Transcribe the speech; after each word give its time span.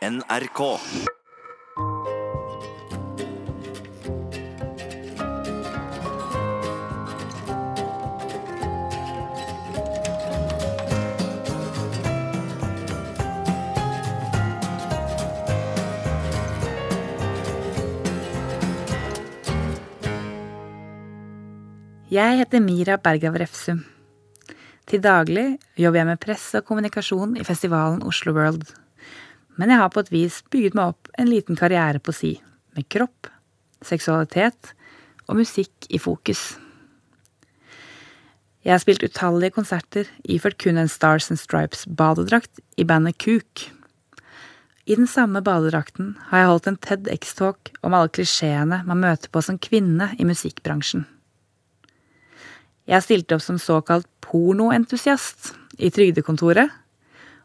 NRK. 0.00 0.60
Jeg 22.08 22.38
heter 22.38 22.60
Mira 22.64 22.96
Bergav 22.96 23.36
Refsum. 23.36 23.84
Til 24.88 25.04
daglig 25.04 25.58
jobber 25.76 26.00
jeg 26.00 26.06
med 26.08 26.24
presse 26.24 26.56
og 26.56 26.64
kommunikasjon 26.64 27.36
i 27.36 27.44
festivalen 27.44 28.00
Oslo 28.00 28.32
World. 28.32 28.79
Men 29.60 29.68
jeg 29.68 29.82
har 29.82 29.92
på 29.92 30.00
et 30.00 30.12
vis 30.14 30.40
bygget 30.48 30.76
meg 30.78 30.94
opp 30.94 31.10
en 31.20 31.28
liten 31.28 31.58
karriere 31.58 32.00
på 32.00 32.14
si, 32.16 32.32
med 32.72 32.88
kropp, 32.88 33.28
seksualitet 33.84 34.72
og 35.28 35.36
musikk 35.42 35.84
i 35.92 36.00
fokus. 36.00 36.54
Jeg 38.64 38.72
har 38.72 38.80
spilt 38.80 39.04
utallige 39.04 39.54
konserter 39.56 40.08
iført 40.24 40.56
kun 40.60 40.80
en 40.80 40.88
Stars 40.88 41.28
and 41.32 41.40
Stripes-badedrakt 41.40 42.60
i 42.80 42.84
bandet 42.88 43.20
Kuk. 43.20 43.68
I 44.88 44.96
den 44.96 45.08
samme 45.08 45.44
badedrakten 45.44 46.14
har 46.30 46.42
jeg 46.42 46.50
holdt 46.50 46.68
en 46.68 46.80
TEDX-talk 46.80 47.70
om 47.84 47.96
alle 47.96 48.12
klisjeene 48.16 48.80
man 48.88 49.00
møter 49.04 49.32
på 49.32 49.44
som 49.44 49.60
kvinne 49.60 50.10
i 50.16 50.28
musikkbransjen. 50.28 51.04
Jeg 52.90 53.04
stilte 53.04 53.36
opp 53.36 53.44
som 53.44 53.60
såkalt 53.60 54.08
pornoentusiast 54.24 55.52
i 55.78 55.92
Trygdekontoret, 55.94 56.72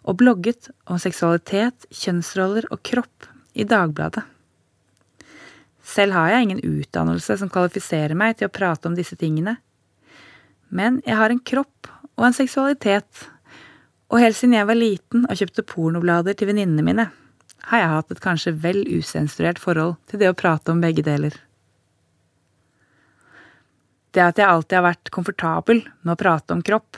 og 0.06 0.20
blogget 0.22 0.70
om 0.86 1.00
seksualitet, 1.02 1.88
kjønnsroller 1.90 2.68
og 2.72 2.82
kropp 2.86 3.28
i 3.58 3.66
Dagbladet. 3.68 4.24
Selv 5.86 6.16
har 6.18 6.32
jeg 6.32 6.46
ingen 6.46 6.64
utdannelse 6.66 7.38
som 7.38 7.50
kvalifiserer 7.52 8.18
meg 8.18 8.38
til 8.38 8.50
å 8.50 8.54
prate 8.54 8.90
om 8.90 8.98
disse 8.98 9.18
tingene, 9.20 9.58
men 10.74 11.00
jeg 11.06 11.18
har 11.20 11.34
en 11.34 11.42
kropp 11.46 11.90
og 12.16 12.28
en 12.28 12.38
seksualitet, 12.38 13.28
og 14.10 14.22
helt 14.22 14.38
siden 14.38 14.56
jeg 14.58 14.70
var 14.70 14.78
liten 14.78 15.26
og 15.30 15.38
kjøpte 15.38 15.66
pornoblader 15.68 16.38
til 16.38 16.50
venninnene 16.50 16.86
mine, 16.86 17.08
har 17.70 17.82
jeg 17.82 17.92
hatt 17.92 18.14
et 18.14 18.22
kanskje 18.22 18.54
vel 18.62 18.84
usensurert 18.86 19.62
forhold 19.62 19.98
til 20.10 20.22
det 20.22 20.30
å 20.30 20.38
prate 20.38 20.74
om 20.74 20.82
begge 20.84 21.06
deler. 21.06 21.34
Det 24.14 24.24
at 24.24 24.38
jeg 24.40 24.48
alltid 24.48 24.78
har 24.78 24.86
vært 24.86 25.12
komfortabel 25.12 25.82
med 26.06 26.14
å 26.14 26.20
prate 26.20 26.56
om 26.56 26.62
kropp, 26.66 26.98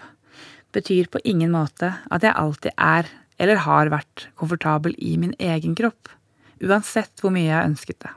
betyr 0.75 1.09
på 1.11 1.21
ingen 1.23 1.53
måte 1.53 1.93
at 2.11 2.25
jeg 2.25 2.35
alltid 2.35 2.75
er 2.75 3.09
eller 3.37 3.61
har 3.67 3.91
vært 3.93 4.27
komfortabel 4.39 4.95
i 4.97 5.13
min 5.21 5.35
egen 5.37 5.75
kropp, 5.77 6.09
uansett 6.63 7.21
hvor 7.21 7.33
mye 7.33 7.49
jeg 7.49 7.69
ønsket 7.71 7.99
det. 8.05 8.13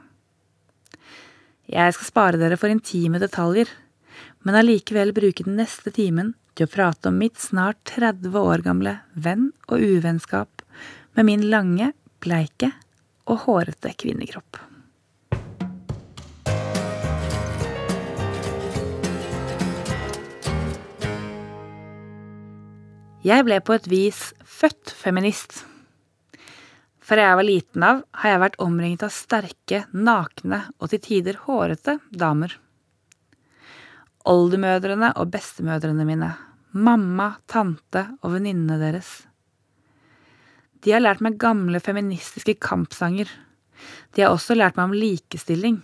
Jeg 1.71 1.95
skal 1.95 2.09
spare 2.09 2.41
dere 2.41 2.57
for 2.59 2.73
intime 2.73 3.21
detaljer, 3.21 3.69
men 4.41 4.57
allikevel 4.57 5.13
bruke 5.15 5.45
den 5.45 5.59
neste 5.61 5.93
timen 5.93 6.33
til 6.57 6.67
å 6.67 6.73
prate 6.73 7.11
om 7.11 7.21
mitt 7.21 7.39
snart 7.39 7.79
30 7.93 8.35
år 8.41 8.65
gamle 8.65 8.97
venn 9.13 9.51
og 9.69 9.85
uvennskap 9.85 10.65
med 11.15 11.27
min 11.29 11.45
lange, 11.53 11.93
bleike 12.21 12.73
og 13.29 13.45
hårete 13.45 13.93
kvinnekropp. 14.01 14.70
Jeg 23.21 23.45
ble 23.45 23.59
på 23.61 23.75
et 23.75 23.85
vis 23.85 24.19
født 24.49 24.89
feminist. 24.97 25.59
Fra 27.05 27.21
jeg 27.21 27.37
var 27.37 27.45
liten 27.45 27.83
av, 27.85 27.99
har 28.17 28.31
jeg 28.31 28.39
vært 28.41 28.61
omringet 28.63 29.03
av 29.05 29.11
sterke, 29.13 29.83
nakne 29.93 30.63
og 30.81 30.89
til 30.89 31.01
tider 31.05 31.35
hårete 31.43 31.99
damer. 32.17 32.55
Oldemødrene 34.25 35.11
og 35.21 35.29
bestemødrene 35.35 36.05
mine, 36.07 36.29
mamma, 36.73 37.27
tante 37.45 38.07
og 38.23 38.33
venninnene 38.39 38.79
deres. 38.81 39.11
De 40.81 40.95
har 40.95 41.03
lært 41.03 41.21
meg 41.21 41.37
gamle 41.37 41.77
feministiske 41.77 42.55
kampsanger. 42.57 43.29
De 44.17 44.23
har 44.25 44.33
også 44.33 44.57
lært 44.57 44.79
meg 44.79 44.89
om 44.89 44.95
likestilling, 44.97 45.77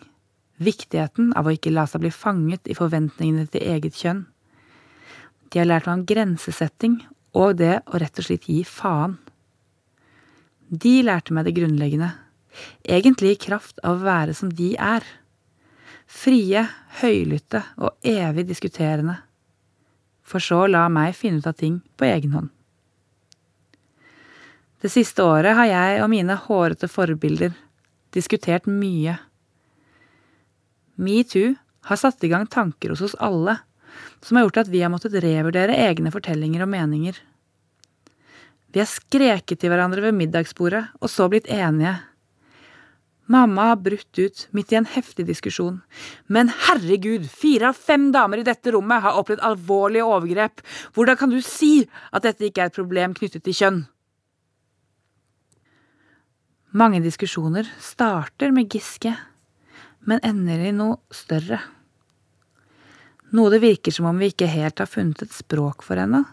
viktigheten 0.58 1.36
av 1.38 1.46
å 1.46 1.54
ikke 1.54 1.76
la 1.76 1.86
seg 1.86 2.02
bli 2.02 2.12
fanget 2.16 2.66
i 2.66 2.78
forventningene 2.78 3.46
til 3.54 3.70
eget 3.76 4.02
kjønn. 4.02 4.24
De 5.54 5.62
har 5.62 5.70
lært 5.70 5.86
meg 5.86 6.00
om 6.00 6.08
grensesetting 6.10 6.98
og 7.38 7.58
det 7.62 7.80
å 7.86 8.00
rett 8.02 8.18
og 8.20 8.28
slett 8.28 8.48
gi 8.50 8.64
faen. 8.66 9.18
De 10.68 10.98
lærte 11.06 11.36
meg 11.36 11.48
det 11.48 11.56
grunnleggende, 11.56 12.10
egentlig 12.84 13.36
i 13.36 13.40
kraft 13.48 13.80
av 13.86 14.02
å 14.02 14.08
være 14.08 14.36
som 14.36 14.52
de 14.52 14.74
er. 14.82 15.06
Frie, 16.08 16.66
høylytte 17.02 17.62
og 17.78 18.08
evig 18.08 18.48
diskuterende. 18.50 19.20
For 20.28 20.44
så 20.44 20.66
la 20.68 20.88
meg 20.92 21.16
finne 21.16 21.40
ut 21.40 21.48
av 21.48 21.56
ting 21.60 21.80
på 21.96 22.08
egen 22.08 22.34
hånd. 22.36 22.50
Det 24.84 24.92
siste 24.94 25.24
året 25.26 25.56
har 25.58 25.70
jeg 25.70 26.02
og 26.04 26.12
mine 26.12 26.36
hårete 26.38 26.90
forbilder 26.92 27.56
diskutert 28.14 28.68
mye. 28.70 29.16
Metoo 30.98 31.56
har 31.88 32.00
satt 32.00 32.24
i 32.24 32.30
gang 32.32 32.46
tanker 32.50 32.94
hos 32.94 33.02
oss 33.06 33.16
alle 33.24 33.58
som 34.24 34.38
har 34.38 34.48
gjort 34.48 34.62
at 34.64 34.72
vi 34.74 34.84
har 34.84 34.92
måttet 34.94 35.18
revurdere 35.24 35.78
egne 35.88 36.12
fortellinger 36.14 36.66
og 36.66 36.72
meninger. 36.74 37.18
Vi 38.74 38.84
har 38.84 38.90
skreket 38.90 39.62
til 39.62 39.72
hverandre 39.72 40.04
ved 40.04 40.18
middagsbordet, 40.18 40.84
og 41.02 41.10
så 41.10 41.30
blitt 41.32 41.48
enige. 41.50 41.96
Mamma 43.28 43.72
har 43.72 43.80
brutt 43.84 44.20
ut 44.20 44.46
midt 44.56 44.72
i 44.72 44.78
en 44.80 44.88
heftig 44.88 45.26
diskusjon. 45.28 45.82
Men 46.32 46.52
herregud, 46.68 47.26
fire 47.28 47.72
av 47.72 47.80
fem 47.80 48.08
damer 48.16 48.40
i 48.40 48.48
dette 48.48 48.72
rommet 48.72 49.04
har 49.04 49.20
opplevd 49.20 49.44
alvorlige 49.44 50.08
overgrep. 50.08 50.64
Hvordan 50.96 51.20
kan 51.20 51.34
du 51.34 51.42
si 51.44 51.88
at 52.12 52.24
dette 52.24 52.48
ikke 52.48 52.64
er 52.64 52.72
et 52.72 52.80
problem 52.80 53.16
knyttet 53.18 53.44
til 53.44 53.58
kjønn? 53.58 53.82
Mange 56.78 57.02
diskusjoner 57.04 57.68
starter 57.84 58.54
med 58.56 58.72
Giske, 58.72 59.16
men 60.08 60.24
ender 60.24 60.68
i 60.70 60.76
noe 60.76 61.00
større. 61.16 61.60
Noe 63.38 63.52
det 63.54 63.62
virker 63.62 63.94
som 63.94 64.08
om 64.10 64.18
vi 64.18 64.32
ikke 64.32 64.50
helt 64.50 64.82
har 64.82 64.90
funnet 64.90 65.22
et 65.22 65.36
språk 65.36 65.84
for 65.86 66.00
ennå, 66.02 66.24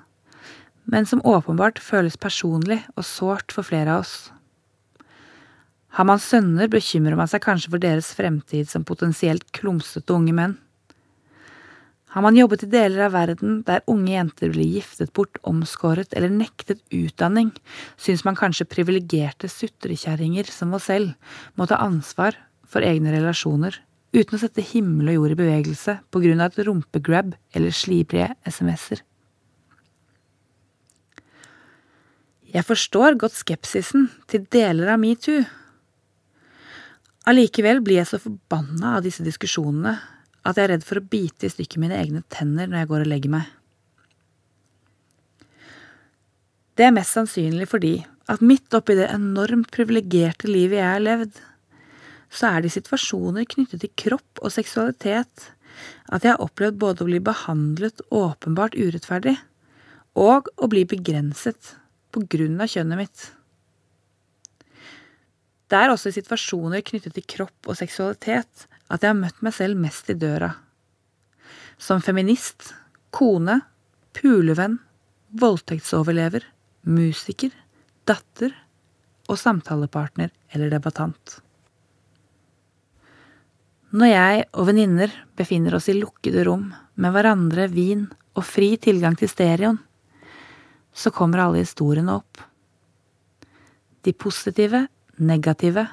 men 0.88 1.08
som 1.08 1.20
åpenbart 1.26 1.80
føles 1.82 2.16
personlig 2.20 2.78
og 2.94 3.04
sårt 3.04 3.52
for 3.52 3.66
flere 3.66 3.92
av 3.92 4.04
oss. 4.04 4.14
Har 5.98 6.08
man 6.08 6.22
sønner, 6.22 6.70
bekymrer 6.70 7.18
man 7.18 7.28
seg 7.30 7.44
kanskje 7.44 7.74
for 7.74 7.82
deres 7.82 8.08
fremtid 8.16 8.70
som 8.70 8.86
potensielt 8.88 9.44
klumsete 9.54 10.16
unge 10.16 10.32
menn. 10.34 10.56
Har 12.14 12.24
man 12.24 12.38
jobbet 12.38 12.64
i 12.64 12.70
deler 12.70 13.08
av 13.08 13.14
verden 13.14 13.60
der 13.66 13.84
unge 13.90 14.14
jenter 14.14 14.52
blir 14.54 14.76
giftet 14.78 15.12
bort, 15.12 15.36
omskåret 15.42 16.14
eller 16.14 16.32
nektet 16.32 16.80
utdanning, 16.94 17.50
syns 17.98 18.24
man 18.24 18.38
kanskje 18.38 18.70
privilegerte 18.70 19.50
sutrekjerringer 19.50 20.48
som 20.50 20.72
oss 20.78 20.88
selv 20.88 21.34
må 21.58 21.66
ta 21.68 21.82
ansvar 21.82 22.38
for 22.70 22.86
egne 22.86 23.12
relasjoner 23.16 23.82
uten 24.14 24.36
å 24.36 24.40
sette 24.40 24.62
himmel 24.62 25.10
og 25.10 25.18
jord 25.18 25.34
i 25.34 25.40
bevegelse 25.42 25.96
på 26.14 26.22
grunn 26.22 26.42
av 26.42 26.52
et 26.52 26.66
rumpegrab 26.68 27.34
eller 27.56 27.74
slibrige 27.74 28.30
SMS-er. 28.46 29.02
Jeg 32.54 32.62
forstår 32.68 33.16
godt 33.18 33.34
skepsisen 33.34 34.06
til 34.30 34.44
deler 34.54 34.92
av 34.94 35.00
metoo. 35.02 35.42
Allikevel 37.26 37.80
blir 37.82 37.98
jeg 37.98 38.12
så 38.12 38.20
forbanna 38.22 38.98
av 38.98 39.06
disse 39.06 39.24
diskusjonene 39.26 39.96
at 40.44 40.58
jeg 40.58 40.66
er 40.66 40.74
redd 40.74 40.86
for 40.86 41.00
å 41.00 41.08
bite 41.10 41.48
i 41.48 41.50
stykker 41.50 41.80
mine 41.82 41.98
egne 41.98 42.22
tenner 42.30 42.68
når 42.68 42.82
jeg 42.82 42.90
går 42.92 43.04
og 43.06 43.10
legger 43.10 43.34
meg. 43.34 43.48
Det 46.78 46.86
er 46.86 46.94
mest 46.94 47.16
sannsynlig 47.16 47.66
fordi 47.70 47.96
at 48.30 48.44
midt 48.44 48.74
oppi 48.76 48.96
det 48.98 49.10
enormt 49.12 49.72
privilegerte 49.74 50.48
livet 50.50 50.78
jeg 50.78 50.90
har 50.90 51.02
levd, 51.02 51.34
så 52.34 52.50
er 52.50 52.64
det 52.64 52.72
situasjoner 52.74 53.46
knyttet 53.46 53.84
til 53.84 53.92
kropp 54.04 54.42
og 54.42 54.52
seksualitet 54.52 55.50
at 56.14 56.24
jeg 56.24 56.34
har 56.34 56.42
opplevd 56.42 56.78
både 56.82 57.04
å 57.04 57.08
bli 57.08 57.20
behandlet 57.22 58.02
åpenbart 58.14 58.76
urettferdig 58.78 59.36
og 60.18 60.50
å 60.56 60.68
bli 60.70 60.84
begrenset 60.88 61.74
på 62.14 62.22
grunn 62.30 62.60
av 62.62 62.70
kjønnet 62.70 63.00
mitt. 63.00 63.24
Det 65.70 65.80
er 65.80 65.90
også 65.90 66.10
i 66.10 66.16
situasjoner 66.18 66.84
knyttet 66.86 67.16
til 67.16 67.26
kropp 67.36 67.70
og 67.70 67.78
seksualitet 67.78 68.66
at 68.92 69.02
jeg 69.02 69.10
har 69.10 69.18
møtt 69.18 69.40
meg 69.42 69.56
selv 69.56 69.80
mest 69.80 70.10
i 70.12 70.18
døra. 70.18 70.52
Som 71.80 72.02
feminist, 72.04 72.70
kone, 73.14 73.60
pulevenn, 74.14 74.76
voldtektsoverlever, 75.40 76.44
musiker, 76.86 77.50
datter 78.06 78.54
og 79.26 79.40
samtalepartner 79.40 80.30
eller 80.54 80.70
debattant. 80.70 81.40
Når 83.94 84.10
jeg 84.10 84.46
og 84.58 84.66
venninner 84.66 85.12
befinner 85.38 85.76
oss 85.76 85.86
i 85.86 85.94
lukkede 85.94 86.42
rom 86.48 86.64
med 86.98 87.12
hverandre, 87.14 87.68
vin 87.70 88.08
og 88.34 88.42
fri 88.42 88.72
tilgang 88.82 89.14
til 89.14 89.30
stereoen, 89.30 89.76
så 90.90 91.12
kommer 91.14 91.44
alle 91.44 91.62
historiene 91.62 92.16
opp. 92.18 92.40
De 94.02 94.10
positive, 94.18 94.80
negative, 95.22 95.84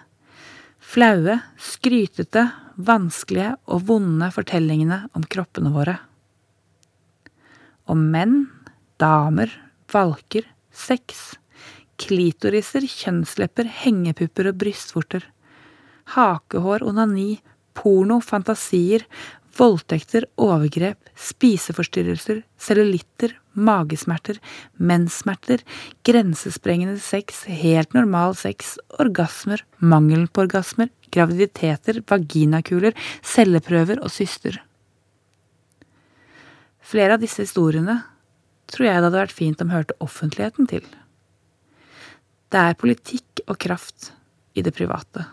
flaue, 0.82 1.36
skrytete, 1.62 2.48
vanskelige 2.82 3.54
og 3.70 3.86
vonde 3.92 4.32
fortellingene 4.34 5.04
om 5.14 5.28
kroppene 5.30 5.70
våre. 5.76 6.00
Om 7.86 8.02
menn, 8.16 8.36
damer, 8.98 9.54
valker, 9.94 10.50
sex, 10.74 11.36
klitoriser, 12.02 12.82
kjønnslepper, 12.82 13.70
hengepupper 13.86 14.50
og 14.50 14.60
brystvorter, 14.66 15.30
hakehår, 16.18 16.82
onani, 16.90 17.36
porno, 17.78 18.20
fantasier, 18.24 19.06
voldtekter, 19.58 20.26
overgrep, 20.40 21.10
spiseforstyrrelser, 21.20 22.42
cellulitter, 22.62 23.36
magesmerter, 23.54 24.40
menssmerter, 24.78 25.64
grensesprengende 26.08 27.00
sex, 27.04 27.44
helt 27.46 27.94
normal 27.94 28.36
sex, 28.40 28.78
orgasmer, 29.00 29.64
mangelen 29.80 30.30
på 30.32 30.46
orgasmer, 30.46 30.92
graviditeter, 31.12 32.02
vaginakuler, 32.08 32.96
celleprøver 33.22 34.02
og 34.02 34.14
syster. 34.14 34.62
Flere 36.82 37.16
av 37.16 37.24
disse 37.24 37.44
historiene 37.46 38.02
tror 38.72 38.88
jeg 38.88 38.96
det 38.98 39.08
hadde 39.10 39.20
vært 39.20 39.36
fint 39.36 39.62
om 39.64 39.72
hørte 39.74 39.98
offentligheten 40.04 40.68
til. 40.72 40.88
Det 42.52 42.60
er 42.60 42.80
politikk 42.80 43.44
og 43.48 43.60
kraft 43.64 44.12
i 44.56 44.64
det 44.64 44.74
private. 44.76 45.28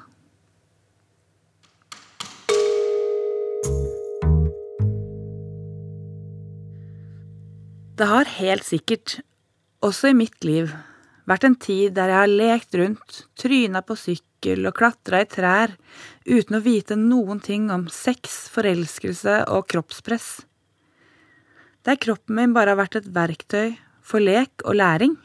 Det 7.99 8.07
har 8.07 8.29
helt 8.31 8.63
sikkert, 8.63 9.17
også 9.83 10.13
i 10.13 10.15
mitt 10.15 10.45
liv, 10.47 10.69
vært 11.27 11.49
en 11.49 11.57
tid 11.59 11.97
der 11.97 12.13
jeg 12.13 12.21
har 12.21 12.31
lekt 12.31 12.77
rundt, 12.79 13.17
tryna 13.35 13.81
på 13.83 13.97
sykkel 13.99 14.69
og 14.71 14.77
klatra 14.79 15.25
i 15.25 15.27
trær 15.27 15.73
uten 16.23 16.61
å 16.61 16.63
vite 16.63 16.95
noen 16.95 17.41
ting 17.43 17.67
om 17.75 17.89
sex, 17.91 18.45
forelskelse 18.55 19.41
og 19.51 19.67
kroppspress. 19.73 20.29
Der 21.83 21.99
kroppen 21.99 22.39
min 22.39 22.55
bare 22.55 22.77
har 22.77 22.79
vært 22.85 23.01
et 23.01 23.11
verktøy 23.19 23.75
for 23.99 24.23
lek 24.23 24.63
og 24.63 24.79
læring. 24.79 25.19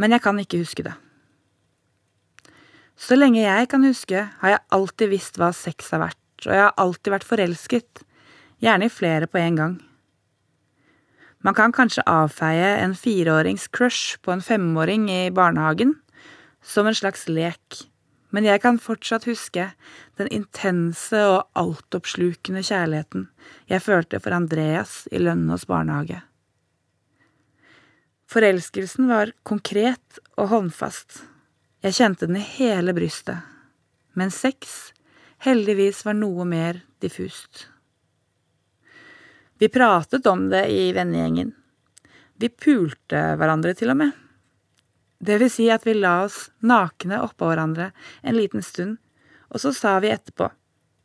Men 0.00 0.16
jeg 0.16 0.24
kan 0.24 0.40
ikke 0.40 0.62
huske 0.62 0.86
det. 0.88 0.96
Så 2.96 3.20
lenge 3.20 3.44
jeg 3.44 3.68
kan 3.68 3.84
huske, 3.84 4.24
har 4.40 4.56
jeg 4.56 4.64
alltid 4.80 5.12
visst 5.12 5.36
hva 5.36 5.52
sex 5.52 5.92
har 5.92 6.06
vært, 6.06 6.24
og 6.48 6.56
jeg 6.56 6.64
har 6.64 6.74
alltid 6.80 7.16
vært 7.18 7.30
forelsket, 7.34 8.04
gjerne 8.64 8.88
i 8.88 8.96
flere 8.96 9.28
på 9.28 9.44
en 9.44 9.60
gang. 9.60 9.78
Man 11.40 11.56
kan 11.56 11.72
kanskje 11.72 12.04
avfeie 12.04 12.74
en 12.82 12.92
fireårings 12.96 13.68
crush 13.72 14.18
på 14.20 14.32
en 14.34 14.42
femåring 14.44 15.08
i 15.10 15.30
barnehagen 15.32 15.94
som 16.60 16.86
en 16.86 16.96
slags 16.96 17.24
lek, 17.32 17.86
men 18.30 18.44
jeg 18.44 18.60
kan 18.60 18.78
fortsatt 18.78 19.24
huske 19.24 19.70
den 20.20 20.28
intense 20.28 21.16
og 21.16 21.48
altoppslukende 21.56 22.60
kjærligheten 22.66 23.30
jeg 23.72 23.86
følte 23.86 24.20
for 24.20 24.36
Andreas 24.36 25.06
i 25.10 25.22
Lønnås 25.22 25.64
barnehage. 25.70 26.20
Forelskelsen 28.30 29.08
var 29.10 29.32
konkret 29.42 30.20
og 30.36 30.52
håndfast, 30.52 31.24
jeg 31.80 31.96
kjente 31.96 32.28
den 32.28 32.36
i 32.36 32.44
hele 32.44 32.92
brystet, 32.94 33.40
men 34.12 34.30
sex 34.30 34.92
heldigvis 35.40 36.04
var 36.04 36.20
noe 36.20 36.44
mer 36.44 36.84
diffust. 37.00 37.70
Vi 39.60 39.68
pratet 39.68 40.26
om 40.26 40.48
det 40.48 40.66
i 40.72 40.92
vennegjengen. 40.96 41.50
Vi 42.40 42.48
pulte 42.48 43.18
hverandre 43.36 43.74
til 43.76 43.90
og 43.92 43.98
med. 44.00 44.14
Det 45.20 45.34
vil 45.42 45.50
si 45.52 45.66
at 45.68 45.84
vi 45.84 45.92
la 45.98 46.14
oss 46.24 46.46
nakne 46.64 47.18
oppå 47.20 47.50
hverandre 47.50 47.90
en 48.24 48.38
liten 48.38 48.64
stund, 48.64 48.96
og 49.52 49.60
så 49.60 49.74
sa 49.76 49.98
vi 50.00 50.08
etterpå, 50.14 50.48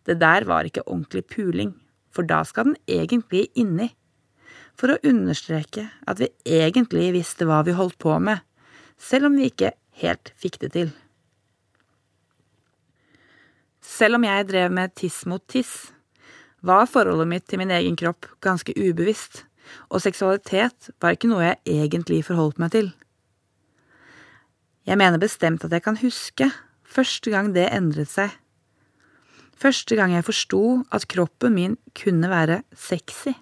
det 0.08 0.16
der 0.22 0.48
var 0.48 0.64
ikke 0.64 0.86
ordentlig 0.86 1.26
puling, 1.34 1.74
for 2.16 2.24
da 2.24 2.46
skal 2.48 2.70
den 2.70 2.78
egentlig 2.88 3.50
inni, 3.60 3.90
for 4.80 4.94
å 4.94 5.02
understreke 5.04 5.90
at 6.08 6.22
vi 6.24 6.30
egentlig 6.48 7.10
visste 7.18 7.48
hva 7.50 7.60
vi 7.68 7.76
holdt 7.76 7.98
på 8.00 8.16
med, 8.24 8.40
selv 8.96 9.28
om 9.28 9.36
vi 9.36 9.50
ikke 9.52 9.74
helt 10.00 10.32
fikk 10.40 10.62
det 10.64 10.72
til. 10.78 10.96
Selv 13.84 14.16
om 14.16 14.30
jeg 14.32 14.48
drev 14.48 14.72
med 14.80 14.96
tiss 14.96 15.26
mot 15.28 15.44
tiss, 15.44 15.92
var 16.66 16.88
forholdet 16.90 17.30
mitt 17.30 17.46
til 17.50 17.62
min 17.62 17.74
egen 17.74 17.98
kropp 18.00 18.28
ganske 18.44 18.74
ubevisst, 18.78 19.44
og 19.90 20.02
seksualitet 20.04 20.92
var 21.02 21.16
ikke 21.16 21.30
noe 21.30 21.44
jeg 21.46 21.62
egentlig 21.70 22.24
forholdt 22.28 22.62
meg 22.62 22.74
til. 22.76 22.92
Jeg 24.86 25.00
mener 25.02 25.22
bestemt 25.22 25.66
at 25.66 25.74
jeg 25.74 25.82
kan 25.86 25.98
huske 25.98 26.50
første 26.86 27.32
gang 27.34 27.54
det 27.56 27.70
endret 27.74 28.12
seg. 28.12 28.34
Første 29.58 29.98
gang 29.98 30.14
jeg 30.14 30.28
forsto 30.28 30.62
at 30.94 31.08
kroppen 31.10 31.56
min 31.56 31.78
kunne 31.98 32.30
være 32.30 32.62
sexy. 32.76 33.34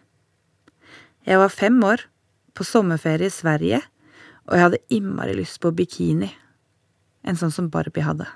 Jeg 1.26 1.40
var 1.40 1.52
fem 1.52 1.80
år, 1.84 2.06
på 2.54 2.64
sommerferie 2.68 3.32
i 3.32 3.34
Sverige, 3.34 3.80
og 4.46 4.54
jeg 4.56 4.64
hadde 4.68 4.84
innmari 4.94 5.34
lyst 5.34 5.58
på 5.64 5.72
bikini, 5.74 6.30
en 7.26 7.40
sånn 7.40 7.54
som 7.56 7.72
Barbie 7.74 8.06
hadde. 8.06 8.28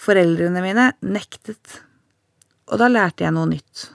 Foreldrene 0.00 0.62
mine 0.64 0.86
nektet, 1.04 1.82
og 2.72 2.80
da 2.80 2.86
lærte 2.88 3.26
jeg 3.26 3.34
noe 3.36 3.50
nytt. 3.50 3.90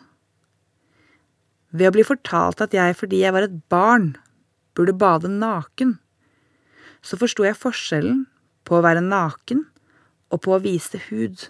Ved 1.74 1.90
å 1.90 1.96
bli 1.96 2.06
fortalt 2.06 2.62
at 2.62 2.76
jeg 2.78 2.94
fordi 3.00 3.24
jeg 3.24 3.34
var 3.34 3.48
et 3.48 3.56
barn, 3.74 4.12
burde 4.78 4.94
bade 4.94 5.32
naken, 5.32 5.96
så 7.02 7.18
forsto 7.18 7.48
jeg 7.48 7.58
forskjellen 7.58 8.26
på 8.68 8.78
å 8.78 8.84
være 8.86 9.02
naken 9.02 9.66
og 10.30 10.44
på 10.46 10.54
å 10.54 10.62
vise 10.62 11.02
hud. 11.08 11.48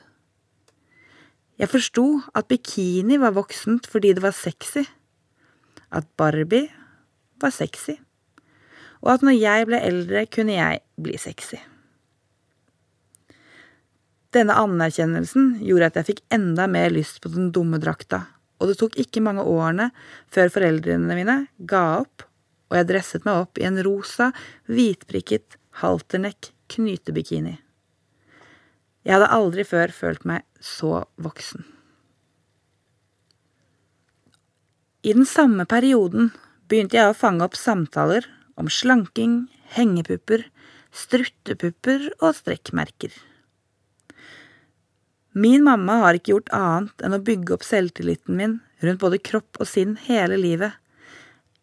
Jeg 1.60 1.72
forsto 1.72 2.08
at 2.36 2.48
bikini 2.48 3.20
var 3.20 3.36
voksent 3.36 3.92
fordi 3.92 4.16
det 4.16 4.24
var 4.24 4.36
sexy, 4.36 4.88
at 5.92 6.08
Barbie 6.16 6.72
var 7.44 7.52
sexy, 7.56 8.00
og 9.04 9.18
at 9.18 9.24
når 9.24 9.36
jeg 9.36 9.68
ble 9.68 9.84
eldre, 9.92 10.28
kunne 10.32 10.56
jeg 10.56 10.84
bli 10.96 11.20
sexy. 11.20 11.60
Denne 14.36 14.56
anerkjennelsen 14.60 15.62
gjorde 15.64 15.92
at 15.92 16.00
jeg 16.02 16.08
fikk 16.10 16.24
enda 16.36 16.66
mer 16.68 16.92
lyst 16.92 17.22
på 17.24 17.30
den 17.32 17.54
dumme 17.56 17.80
drakta, 17.80 18.26
og 18.60 18.68
det 18.68 18.80
tok 18.82 18.98
ikke 19.00 19.24
mange 19.24 19.46
årene 19.48 19.92
før 20.34 20.50
foreldrene 20.52 21.16
mine 21.16 21.38
ga 21.70 21.84
opp, 22.02 22.26
og 22.68 22.76
jeg 22.80 22.90
dresset 22.90 23.28
meg 23.28 23.46
opp 23.46 23.62
i 23.62 23.68
en 23.68 23.80
rosa, 23.86 24.32
hvitprikket 24.68 25.56
halternekk 25.80 26.50
knytebikini. 26.74 27.54
Jeg 29.06 29.14
hadde 29.14 29.30
aldri 29.38 29.64
før 29.68 29.94
følt 29.94 30.26
meg 30.28 30.44
så 30.60 31.06
voksen. 31.22 31.64
I 35.06 35.14
den 35.14 35.28
samme 35.30 35.68
perioden 35.70 36.32
begynte 36.66 36.98
jeg 36.98 37.12
å 37.12 37.16
fange 37.16 37.46
opp 37.46 37.56
samtaler 37.60 38.26
om 38.58 38.72
slanking, 38.74 39.46
hengepupper, 39.78 40.48
struttepupper 40.90 42.10
og 42.18 42.34
strekkmerker. 42.40 43.14
Min 45.38 45.64
mamma 45.64 45.98
har 46.00 46.16
ikke 46.16 46.32
gjort 46.32 46.54
annet 46.56 47.02
enn 47.04 47.14
å 47.18 47.24
bygge 47.28 47.58
opp 47.58 47.64
selvtilliten 47.68 48.38
min 48.40 48.54
rundt 48.86 49.02
både 49.02 49.18
kropp 49.20 49.60
og 49.60 49.68
sinn 49.68 49.98
hele 50.06 50.38
livet, 50.40 50.72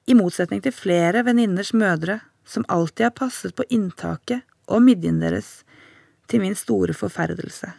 i 0.04 0.12
motsetning 0.18 0.60
til 0.60 0.74
flere 0.76 1.22
venninners 1.24 1.70
mødre 1.72 2.18
som 2.44 2.66
alltid 2.68 3.06
har 3.06 3.14
passet 3.16 3.54
på 3.56 3.64
inntaket 3.72 4.42
og 4.68 4.84
midjen 4.84 5.22
deres, 5.22 5.62
til 6.28 6.42
min 6.44 6.56
store 6.58 6.92
forferdelse. 6.96 7.70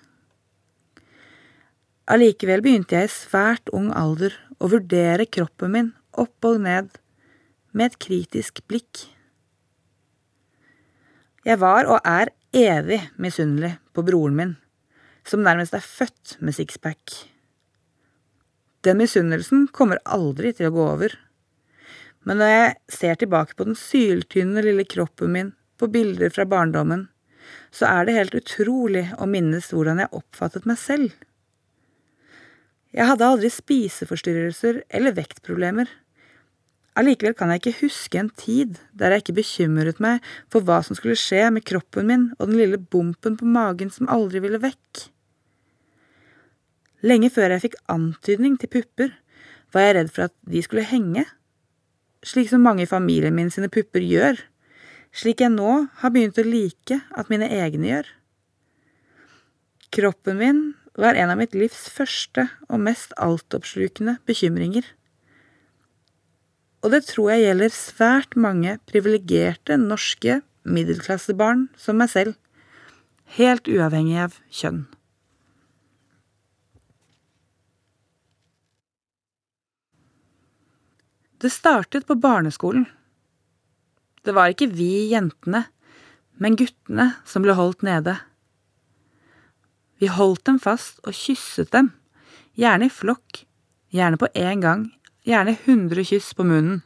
Allikevel 2.10 2.66
begynte 2.66 2.98
jeg 2.98 3.12
i 3.12 3.14
svært 3.14 3.70
ung 3.70 3.92
alder 3.94 4.34
å 4.58 4.72
vurdere 4.74 5.30
kroppen 5.30 5.76
min 5.78 5.94
opp 6.18 6.50
og 6.50 6.58
ned 6.66 6.90
med 7.70 7.92
et 7.92 8.02
kritisk 8.02 8.64
blikk. 8.66 9.06
Jeg 11.46 11.62
var 11.62 11.86
og 11.86 12.02
er 12.02 12.34
evig 12.50 13.04
misunnelig 13.22 13.76
på 13.94 14.02
broren 14.10 14.42
min 14.42 14.60
som 15.28 15.44
nærmest 15.46 15.76
er 15.76 15.86
født 15.86 16.38
med 16.44 16.56
sixpack. 16.58 17.14
Den 18.84 19.00
misunnelsen 19.00 19.70
kommer 19.72 20.02
aldri 20.04 20.52
til 20.56 20.68
å 20.68 20.76
gå 20.76 20.88
over. 20.96 21.16
Men 22.28 22.40
når 22.40 22.52
jeg 22.52 22.74
ser 22.98 23.20
tilbake 23.20 23.56
på 23.56 23.68
den 23.68 23.80
syltynne 23.80 24.64
lille 24.64 24.86
kroppen 24.88 25.32
min 25.36 25.52
på 25.80 25.88
bilder 25.92 26.32
fra 26.36 26.46
barndommen, 26.48 27.08
så 27.74 27.88
er 27.90 28.06
det 28.06 28.18
helt 28.18 28.36
utrolig 28.38 29.08
å 29.20 29.28
minnes 29.28 29.72
hvordan 29.74 30.04
jeg 30.04 30.16
oppfattet 30.16 30.68
meg 30.70 30.80
selv. 30.80 31.12
Jeg 32.94 33.10
hadde 33.10 33.26
aldri 33.26 33.50
spiseforstyrrelser 33.50 34.84
eller 34.94 35.16
vektproblemer. 35.18 35.90
Allikevel 37.00 37.34
kan 37.34 37.50
jeg 37.50 37.64
ikke 37.64 37.80
huske 37.80 38.20
en 38.22 38.30
tid 38.38 38.78
der 38.94 39.16
jeg 39.16 39.24
ikke 39.24 39.40
bekymret 39.40 40.02
meg 40.04 40.22
for 40.54 40.62
hva 40.62 40.78
som 40.86 40.98
skulle 40.98 41.18
skje 41.18 41.48
med 41.56 41.66
kroppen 41.66 42.06
min 42.12 42.28
og 42.38 42.52
den 42.52 42.60
lille 42.60 42.78
bompen 42.78 43.40
på 43.40 43.50
magen 43.50 43.90
som 43.94 44.12
aldri 44.14 44.44
ville 44.44 44.62
vekk. 44.62 45.08
Lenge 47.04 47.30
før 47.34 47.52
jeg 47.52 47.66
fikk 47.66 47.80
antydning 47.92 48.56
til 48.60 48.72
pupper, 48.72 49.12
var 49.76 49.88
jeg 49.88 49.96
redd 49.98 50.12
for 50.14 50.30
at 50.30 50.36
de 50.48 50.62
skulle 50.64 50.86
henge, 50.88 51.26
slik 52.24 52.48
som 52.52 52.64
mange 52.64 52.86
i 52.86 52.90
familien 52.90 53.36
min 53.36 53.52
sine 53.52 53.68
pupper 53.72 54.06
gjør, 54.06 54.40
slik 55.14 55.44
jeg 55.44 55.52
nå 55.54 55.74
har 56.00 56.14
begynt 56.14 56.40
å 56.40 56.48
like 56.48 57.02
at 57.12 57.30
mine 57.34 57.50
egne 57.52 57.90
gjør. 57.90 58.08
Kroppen 59.94 60.40
min 60.40 60.62
var 60.98 61.18
en 61.18 61.34
av 61.34 61.40
mitt 61.42 61.58
livs 61.58 61.90
første 61.92 62.48
og 62.70 62.82
mest 62.86 63.14
altoppslukende 63.22 64.18
bekymringer. 64.30 64.86
Og 66.84 66.92
det 66.94 67.04
tror 67.10 67.34
jeg 67.34 67.46
gjelder 67.48 67.76
svært 67.76 68.36
mange 68.40 68.78
privilegerte 68.90 69.78
norske 69.80 70.42
middelklassebarn 70.64 71.68
som 71.80 72.00
meg 72.00 72.12
selv, 72.14 72.36
helt 73.38 73.70
uavhengig 73.70 74.20
av 74.26 74.40
kjønn. 74.54 74.84
Det 81.44 81.50
startet 81.52 82.06
på 82.08 82.16
barneskolen. 82.16 82.86
Det 84.24 84.32
var 84.32 84.54
ikke 84.54 84.70
vi 84.72 85.10
jentene, 85.12 85.66
men 86.40 86.56
guttene 86.56 87.10
som 87.28 87.44
ble 87.44 87.52
holdt 87.58 87.84
nede. 87.84 88.14
Vi 90.00 90.08
holdt 90.08 90.46
dem 90.48 90.62
fast 90.64 91.02
og 91.04 91.12
kysset 91.12 91.74
dem, 91.76 91.92
gjerne 92.56 92.88
i 92.88 92.94
flokk, 92.96 93.44
gjerne 93.92 94.22
på 94.22 94.32
én 94.40 94.64
gang, 94.64 94.88
gjerne 95.28 95.58
hundre 95.66 96.08
kyss 96.08 96.32
på 96.32 96.48
munnen. 96.48 96.80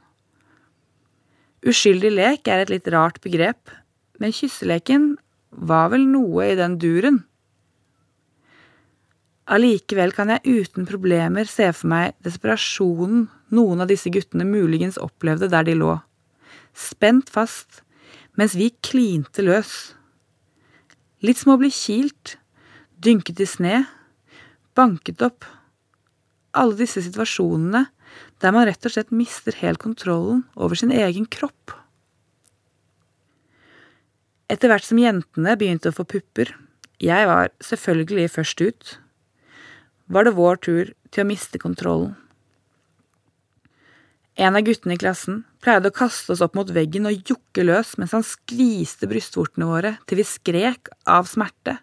Uskyldig 1.62 2.16
lek 2.18 2.50
er 2.50 2.66
et 2.66 2.74
litt 2.74 2.90
rart 2.90 3.22
begrep, 3.22 3.70
men 4.18 4.34
kysseleken 4.34 5.12
var 5.54 5.94
vel 5.94 6.10
noe 6.10 6.50
i 6.50 6.58
den 6.58 6.82
duren. 6.82 7.22
Allikevel 9.54 10.18
kan 10.18 10.34
jeg 10.34 10.64
uten 10.66 10.90
problemer 10.90 11.46
se 11.46 11.70
for 11.78 11.94
meg 11.94 12.18
desperasjonen 12.26 13.28
noen 13.54 13.84
av 13.84 13.90
disse 13.92 14.12
guttene 14.14 14.48
muligens 14.48 15.00
opplevde 15.02 15.50
der 15.52 15.68
de 15.68 15.76
lå, 15.78 15.94
spent 16.78 17.30
fast, 17.34 17.82
mens 18.38 18.56
vi 18.58 18.70
klinte 18.86 19.46
løs. 19.46 19.94
Litt 21.26 21.40
som 21.42 21.56
å 21.56 21.62
bli 21.62 21.72
kilt, 21.74 22.36
dynket 23.02 23.42
i 23.42 23.48
sne, 23.50 23.78
banket 24.78 25.24
opp. 25.26 25.46
Alle 26.58 26.78
disse 26.78 27.02
situasjonene 27.06 27.88
der 28.42 28.54
man 28.54 28.68
rett 28.70 28.86
og 28.86 28.94
slett 28.94 29.14
mister 29.14 29.56
helt 29.62 29.82
kontrollen 29.82 30.44
over 30.56 30.78
sin 30.78 30.94
egen 30.94 31.26
kropp. 31.30 31.74
Etter 34.48 34.72
hvert 34.72 34.86
som 34.88 35.02
jentene 35.02 35.58
begynte 35.60 35.92
å 35.92 35.98
få 35.98 36.06
pupper, 36.08 36.54
jeg 37.04 37.28
var 37.30 37.52
selvfølgelig 37.62 38.30
først 38.38 38.62
ut, 38.64 38.94
var 40.08 40.24
det 40.24 40.38
vår 40.38 40.62
tur 40.64 40.94
til 41.12 41.24
å 41.24 41.28
miste 41.28 41.60
kontrollen. 41.60 42.16
En 44.38 44.54
av 44.54 44.62
guttene 44.62 44.94
i 44.94 45.02
klassen 45.02 45.40
pleide 45.66 45.90
å 45.90 45.96
kaste 45.98 46.36
oss 46.36 46.44
opp 46.46 46.54
mot 46.58 46.70
veggen 46.70 47.10
og 47.10 47.30
jokke 47.32 47.64
løs 47.66 47.96
mens 47.98 48.14
han 48.14 48.26
skviste 48.26 49.10
brystvortene 49.10 49.66
våre 49.66 49.96
til 50.06 50.20
vi 50.20 50.26
skrek 50.30 50.92
av 51.10 51.26
smerte. 51.30 51.80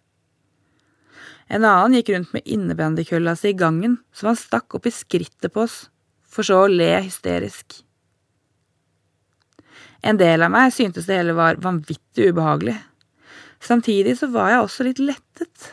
En 1.50 1.66
annen 1.66 1.98
gikk 1.98 2.12
rundt 2.14 2.30
med 2.36 2.46
innebandykølla 2.46 3.34
si 3.36 3.50
i 3.50 3.58
gangen 3.58 3.98
som 4.14 4.30
han 4.30 4.38
stakk 4.38 4.78
opp 4.78 4.86
i 4.86 4.94
skrittet 4.94 5.50
på 5.52 5.64
oss, 5.66 5.88
for 6.22 6.46
så 6.46 6.62
å 6.62 6.70
le 6.70 6.92
hysterisk. 6.94 7.82
En 10.04 10.18
del 10.20 10.46
av 10.46 10.54
meg 10.54 10.70
syntes 10.76 11.08
det 11.08 11.18
hele 11.18 11.34
var 11.34 11.58
vanvittig 11.64 12.30
ubehagelig. 12.30 12.78
Samtidig 13.64 14.14
så 14.20 14.30
var 14.30 14.52
jeg 14.52 14.62
også 14.62 14.86
litt 14.86 15.02
lettet 15.02 15.70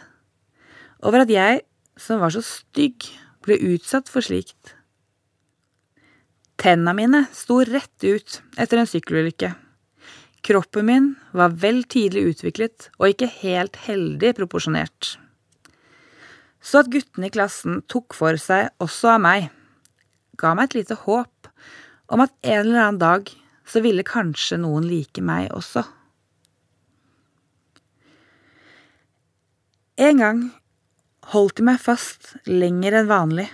over 1.06 1.24
at 1.24 1.32
jeg, 1.34 1.64
som 1.98 2.22
var 2.22 2.34
så 2.34 2.42
stygg, 2.46 3.06
ble 3.46 3.58
utsatt 3.74 4.10
for 4.10 4.26
slikt. 4.26 4.81
Tenna 6.62 6.94
mine 6.94 7.24
sto 7.34 7.64
rett 7.66 8.04
ut 8.06 8.36
etter 8.54 8.78
en 8.78 8.90
sykkelulykke. 8.90 9.56
Kroppen 10.46 10.86
min 10.86 11.08
var 11.34 11.56
vel 11.64 11.80
tidlig 11.90 12.36
utviklet 12.36 12.92
og 13.00 13.08
ikke 13.10 13.30
helt 13.40 13.80
heldig 13.88 14.36
proporsjonert. 14.38 15.16
Så 16.62 16.84
at 16.84 16.92
guttene 16.94 17.32
i 17.32 17.34
klassen 17.34 17.80
tok 17.90 18.14
for 18.14 18.38
seg 18.38 18.70
også 18.84 19.16
av 19.16 19.24
meg, 19.24 19.48
ga 20.38 20.52
meg 20.54 20.70
et 20.70 20.84
lite 20.84 21.00
håp 21.02 21.50
om 22.14 22.22
at 22.22 22.34
en 22.46 22.60
eller 22.60 22.84
annen 22.84 23.02
dag 23.02 23.32
så 23.66 23.82
ville 23.82 24.06
kanskje 24.06 24.60
noen 24.62 24.86
like 24.86 25.24
meg 25.26 25.50
også. 25.56 25.82
En 29.98 30.22
gang 30.22 30.46
holdt 31.34 31.58
de 31.58 31.66
meg 31.66 31.82
fast 31.82 32.36
lenger 32.46 33.00
enn 33.02 33.10
vanlig. 33.10 33.50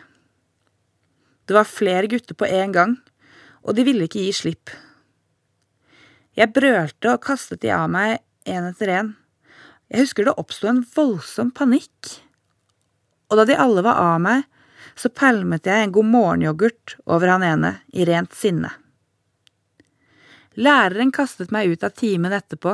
Det 1.47 1.55
var 1.55 1.69
flere 1.69 2.09
gutter 2.11 2.35
på 2.35 2.45
en 2.45 2.73
gang, 2.75 2.97
og 3.63 3.75
de 3.75 3.85
ville 3.87 4.07
ikke 4.07 4.25
gi 4.25 4.33
slipp. 4.35 4.73
Jeg 6.37 6.51
brølte 6.53 7.13
og 7.13 7.23
kastet 7.23 7.63
de 7.63 7.71
av 7.73 7.87
meg 7.89 8.19
en 8.47 8.67
etter 8.67 8.91
en. 8.93 9.13
Jeg 9.87 10.03
husker 10.03 10.27
det 10.27 10.35
oppsto 10.37 10.67
en 10.69 10.83
voldsom 10.95 11.53
panikk. 11.55 12.11
Og 13.31 13.39
da 13.39 13.47
de 13.47 13.55
alle 13.59 13.83
var 13.85 13.99
av 14.01 14.19
meg, 14.23 14.43
så 14.97 15.09
pælmet 15.13 15.67
jeg 15.67 15.85
en 15.85 15.93
god 15.95 16.09
morgenyoghurt 16.11 16.97
over 17.05 17.31
han 17.31 17.45
ene 17.45 17.71
i 17.95 18.05
rent 18.07 18.35
sinne. 18.35 18.73
Læreren 20.57 21.13
kastet 21.13 21.51
meg 21.53 21.69
ut 21.69 21.83
av 21.85 21.93
timen 21.95 22.33
etterpå 22.33 22.73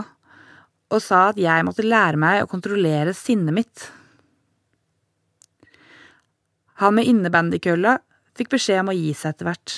og 0.94 1.02
sa 1.02 1.28
at 1.32 1.40
jeg 1.42 1.66
måtte 1.66 1.86
lære 1.86 2.20
meg 2.22 2.44
å 2.44 2.50
kontrollere 2.50 3.16
sinnet 3.18 3.56
mitt. 3.56 3.86
Han 6.82 6.96
med 6.98 7.10
innebandykølla 7.10 7.98
fikk 8.38 8.54
beskjed 8.54 8.84
om 8.84 8.92
å 8.94 8.98
gi 8.98 9.12
seg 9.18 9.34
etter 9.34 9.50
hvert. 9.50 9.76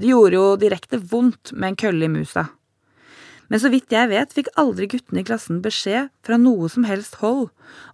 Det 0.00 0.10
gjorde 0.10 0.38
jo 0.38 0.46
direkte 0.60 1.00
vondt 1.00 1.52
med 1.52 1.72
en 1.72 1.80
kølle 1.82 2.06
i 2.06 2.12
musa. 2.12 2.46
Men 3.50 3.58
så 3.58 3.70
vidt 3.72 3.90
jeg 3.90 4.10
vet, 4.12 4.30
fikk 4.30 4.52
aldri 4.60 4.86
guttene 4.90 5.24
i 5.24 5.26
klassen 5.26 5.58
beskjed 5.64 6.12
fra 6.26 6.38
noe 6.38 6.68
som 6.70 6.86
helst 6.86 7.18
hold 7.18 7.48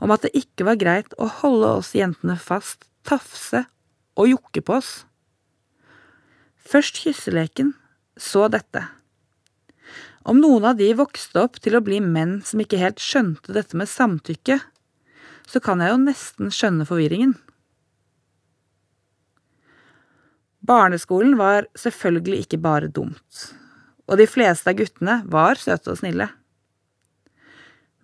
om 0.05 0.13
at 0.13 0.27
det 0.27 0.35
ikke 0.37 0.67
var 0.69 0.77
greit 0.81 1.17
å 1.17 1.31
holde 1.41 1.71
oss 1.79 1.95
jentene 1.97 2.37
fast, 2.37 2.85
tafse 3.09 3.65
og 4.21 4.29
jokke 4.29 4.61
på 4.61 4.77
oss. 4.77 4.93
Først 6.67 7.01
kysseleken, 7.01 7.73
så 8.21 8.51
dette. 8.53 8.85
Om 10.27 10.41
noen 10.43 10.65
av 10.69 10.77
de 10.81 10.91
vokste 10.99 11.41
opp 11.41 11.61
til 11.63 11.77
å 11.79 11.85
bli 11.85 12.03
menn 12.03 12.41
som 12.45 12.61
ikke 12.61 12.81
helt 12.81 13.01
skjønte 13.01 13.55
dette 13.57 13.79
med 13.79 13.89
samtykke, 13.89 14.59
så 15.47 15.63
kan 15.63 15.81
jeg 15.81 15.93
jo 15.93 16.01
nesten 16.03 16.51
skjønne 16.53 16.89
forvirringen. 16.89 17.37
Barneskolen 20.67 21.37
var 21.39 21.69
selvfølgelig 21.79 22.43
ikke 22.43 22.59
bare 22.59 22.89
dumt, 22.91 23.43
og 24.11 24.19
de 24.19 24.27
fleste 24.27 24.73
av 24.73 24.79
guttene 24.81 25.21
var 25.31 25.61
søte 25.61 25.93
og 25.93 26.01
snille. 26.01 26.27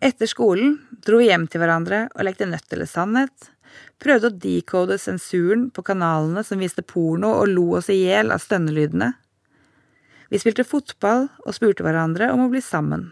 Etter 0.02 0.31
skolen 0.31 0.76
dro 1.02 1.19
vi 1.19 1.28
hjem 1.31 1.49
til 1.50 1.62
hverandre 1.62 2.04
og 2.12 2.23
lekte 2.26 2.47
nødt 2.47 2.75
eller 2.75 2.90
sannhet, 2.90 3.49
prøvde 4.02 4.31
å 4.31 4.38
decode 4.45 4.99
sensuren 5.00 5.69
på 5.75 5.83
kanalene 5.87 6.45
som 6.47 6.62
viste 6.62 6.85
porno 6.87 7.33
og 7.40 7.50
lo 7.50 7.66
oss 7.81 7.90
i 7.90 7.99
hjel 8.04 8.31
av 8.35 8.42
stønnelydene. 8.45 9.11
Vi 10.31 10.40
spilte 10.42 10.66
fotball 10.66 11.28
og 11.42 11.57
spurte 11.57 11.87
hverandre 11.87 12.31
om 12.35 12.47
å 12.47 12.50
bli 12.52 12.62
sammen. 12.62 13.09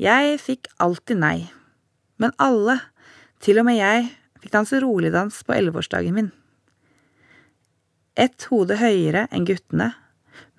Jeg 0.00 0.40
fikk 0.40 0.72
alltid 0.80 1.20
nei, 1.20 1.38
men 2.16 2.32
alle, 2.40 2.80
til 3.44 3.60
og 3.60 3.68
med 3.68 3.80
jeg, 3.82 4.12
fikk 4.40 4.56
danse 4.56 4.80
roligdans 4.80 5.42
på 5.44 5.58
elleveårsdagen 5.58 6.16
min 6.16 6.32
ett 8.20 8.44
hode 8.50 8.76
høyere 8.76 9.24
enn 9.32 9.46
guttene, 9.48 9.94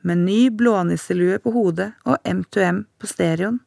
med 0.02 0.24
ny 0.26 0.50
blånisselue 0.50 1.38
på 1.44 1.52
hodet 1.54 1.92
og 2.10 2.18
M2M 2.26 2.86
på 2.98 3.10
stereoen, 3.10 3.60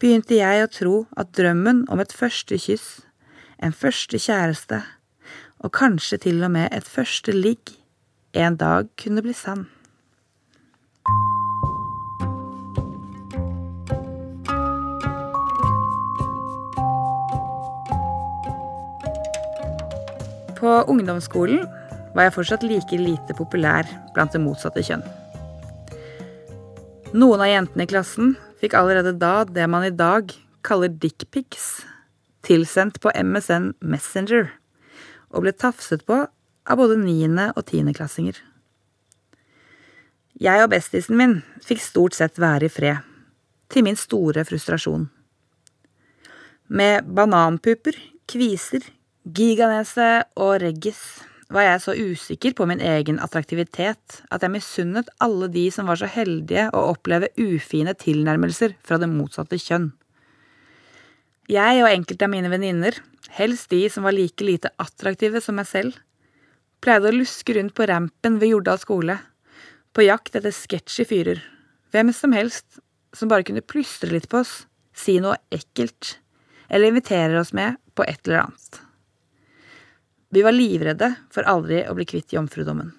begynte 0.00 0.38
jeg 0.38 0.64
å 0.64 0.70
tro 0.72 0.94
at 1.20 1.34
drømmen 1.36 1.82
om 1.92 2.00
et 2.00 2.14
første 2.16 2.56
kyss, 2.56 3.02
en 3.60 3.76
første 3.76 4.16
kjæreste, 4.16 4.80
og 5.60 5.74
kanskje 5.76 6.16
til 6.24 6.40
og 6.46 6.54
med 6.54 6.72
et 6.72 6.88
første 6.88 7.34
ligg, 7.36 7.74
en 8.32 8.56
dag 8.56 8.88
kunne 8.96 9.20
bli 9.26 9.36
sann. 9.36 9.66
På 20.60 20.72
ungdomsskolen 20.88 21.68
var 22.14 22.26
jeg 22.26 22.34
fortsatt 22.34 22.66
like 22.66 22.98
lite 22.98 23.36
populær 23.38 23.88
blant 24.14 24.34
det 24.34 24.42
motsatte 24.42 24.82
kjønn. 24.84 25.04
Noen 27.10 27.42
av 27.42 27.50
jentene 27.50 27.86
i 27.86 27.90
klassen 27.90 28.34
fikk 28.60 28.76
allerede 28.78 29.16
da 29.18 29.44
det 29.48 29.66
man 29.70 29.86
i 29.86 29.94
dag 29.94 30.30
kaller 30.66 30.92
dickpics, 30.92 31.82
tilsendt 32.46 33.00
på 33.02 33.12
MSN 33.14 33.72
Messenger, 33.80 34.50
og 35.30 35.46
ble 35.46 35.54
tafset 35.54 36.04
på 36.06 36.20
av 36.70 36.78
både 36.78 36.98
niende- 37.00 37.50
og 37.56 37.66
tiendeklassinger. 37.70 38.36
Jeg 40.40 40.62
og 40.62 40.70
bestisen 40.72 41.18
min 41.18 41.40
fikk 41.64 41.82
stort 41.82 42.16
sett 42.16 42.38
være 42.40 42.68
i 42.68 42.72
fred, 42.72 43.02
til 43.70 43.84
min 43.86 43.98
store 43.98 44.44
frustrasjon. 44.46 45.08
Med 46.70 47.10
bananpuper, 47.10 47.96
kviser, 48.30 48.86
giganese 49.26 50.22
og 50.38 50.60
reggis 50.62 51.02
var 51.50 51.66
jeg 51.66 51.80
så 51.82 51.94
usikker 51.98 52.54
på 52.54 52.66
min 52.70 52.82
egen 52.82 53.18
attraktivitet 53.22 54.20
at 54.30 54.44
jeg 54.44 54.52
misunnet 54.54 55.10
alle 55.22 55.48
de 55.50 55.64
som 55.74 55.88
var 55.90 55.98
så 55.98 56.08
heldige 56.10 56.68
å 56.76 56.84
oppleve 56.92 57.32
ufine 57.38 57.94
tilnærmelser 57.98 58.76
fra 58.86 59.00
det 59.02 59.10
motsatte 59.10 59.58
kjønn. 59.58 59.90
Jeg 61.50 61.80
og 61.82 61.90
enkelte 61.90 62.28
av 62.28 62.30
mine 62.30 62.50
venninner, 62.52 62.94
helst 63.34 63.72
de 63.74 63.82
som 63.90 64.06
var 64.06 64.14
like 64.14 64.46
lite 64.46 64.70
attraktive 64.78 65.42
som 65.42 65.58
meg 65.58 65.66
selv, 65.66 65.96
pleide 66.80 67.10
å 67.10 67.16
luske 67.16 67.56
rundt 67.56 67.74
på 67.74 67.88
rampen 67.90 68.38
ved 68.38 68.54
Jordal 68.54 68.78
skole, 68.78 69.18
på 69.90 70.06
jakt 70.06 70.38
etter 70.38 70.54
sketsjy 70.54 71.08
fyrer, 71.10 71.40
hvem 71.90 72.12
som 72.14 72.36
helst 72.36 72.78
som 73.16 73.30
bare 73.30 73.42
kunne 73.48 73.66
plystre 73.66 74.12
litt 74.14 74.30
på 74.30 74.44
oss, 74.44 74.68
si 74.94 75.18
noe 75.18 75.40
ekkelt, 75.50 76.14
eller 76.70 76.92
invitere 76.92 77.42
oss 77.42 77.50
med 77.56 77.80
på 77.98 78.06
et 78.06 78.22
eller 78.28 78.44
annet. 78.44 78.80
Vi 80.30 80.42
var 80.46 80.54
livredde 80.54 81.14
for 81.34 81.46
aldri 81.50 81.82
å 81.90 81.94
bli 81.98 82.06
kvitt 82.06 82.34
jomfrudommen. 82.36 82.92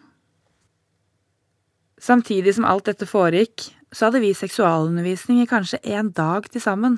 Samtidig 2.01 2.55
som 2.57 2.65
alt 2.65 2.89
dette 2.89 3.07
foregikk, 3.07 3.69
så 3.93 4.07
hadde 4.07 4.23
vi 4.23 4.33
seksualundervisning 4.35 5.41
i 5.43 5.49
kanskje 5.49 5.79
en 5.93 6.09
dag 6.15 6.47
til 6.51 6.63
sammen. 6.63 6.97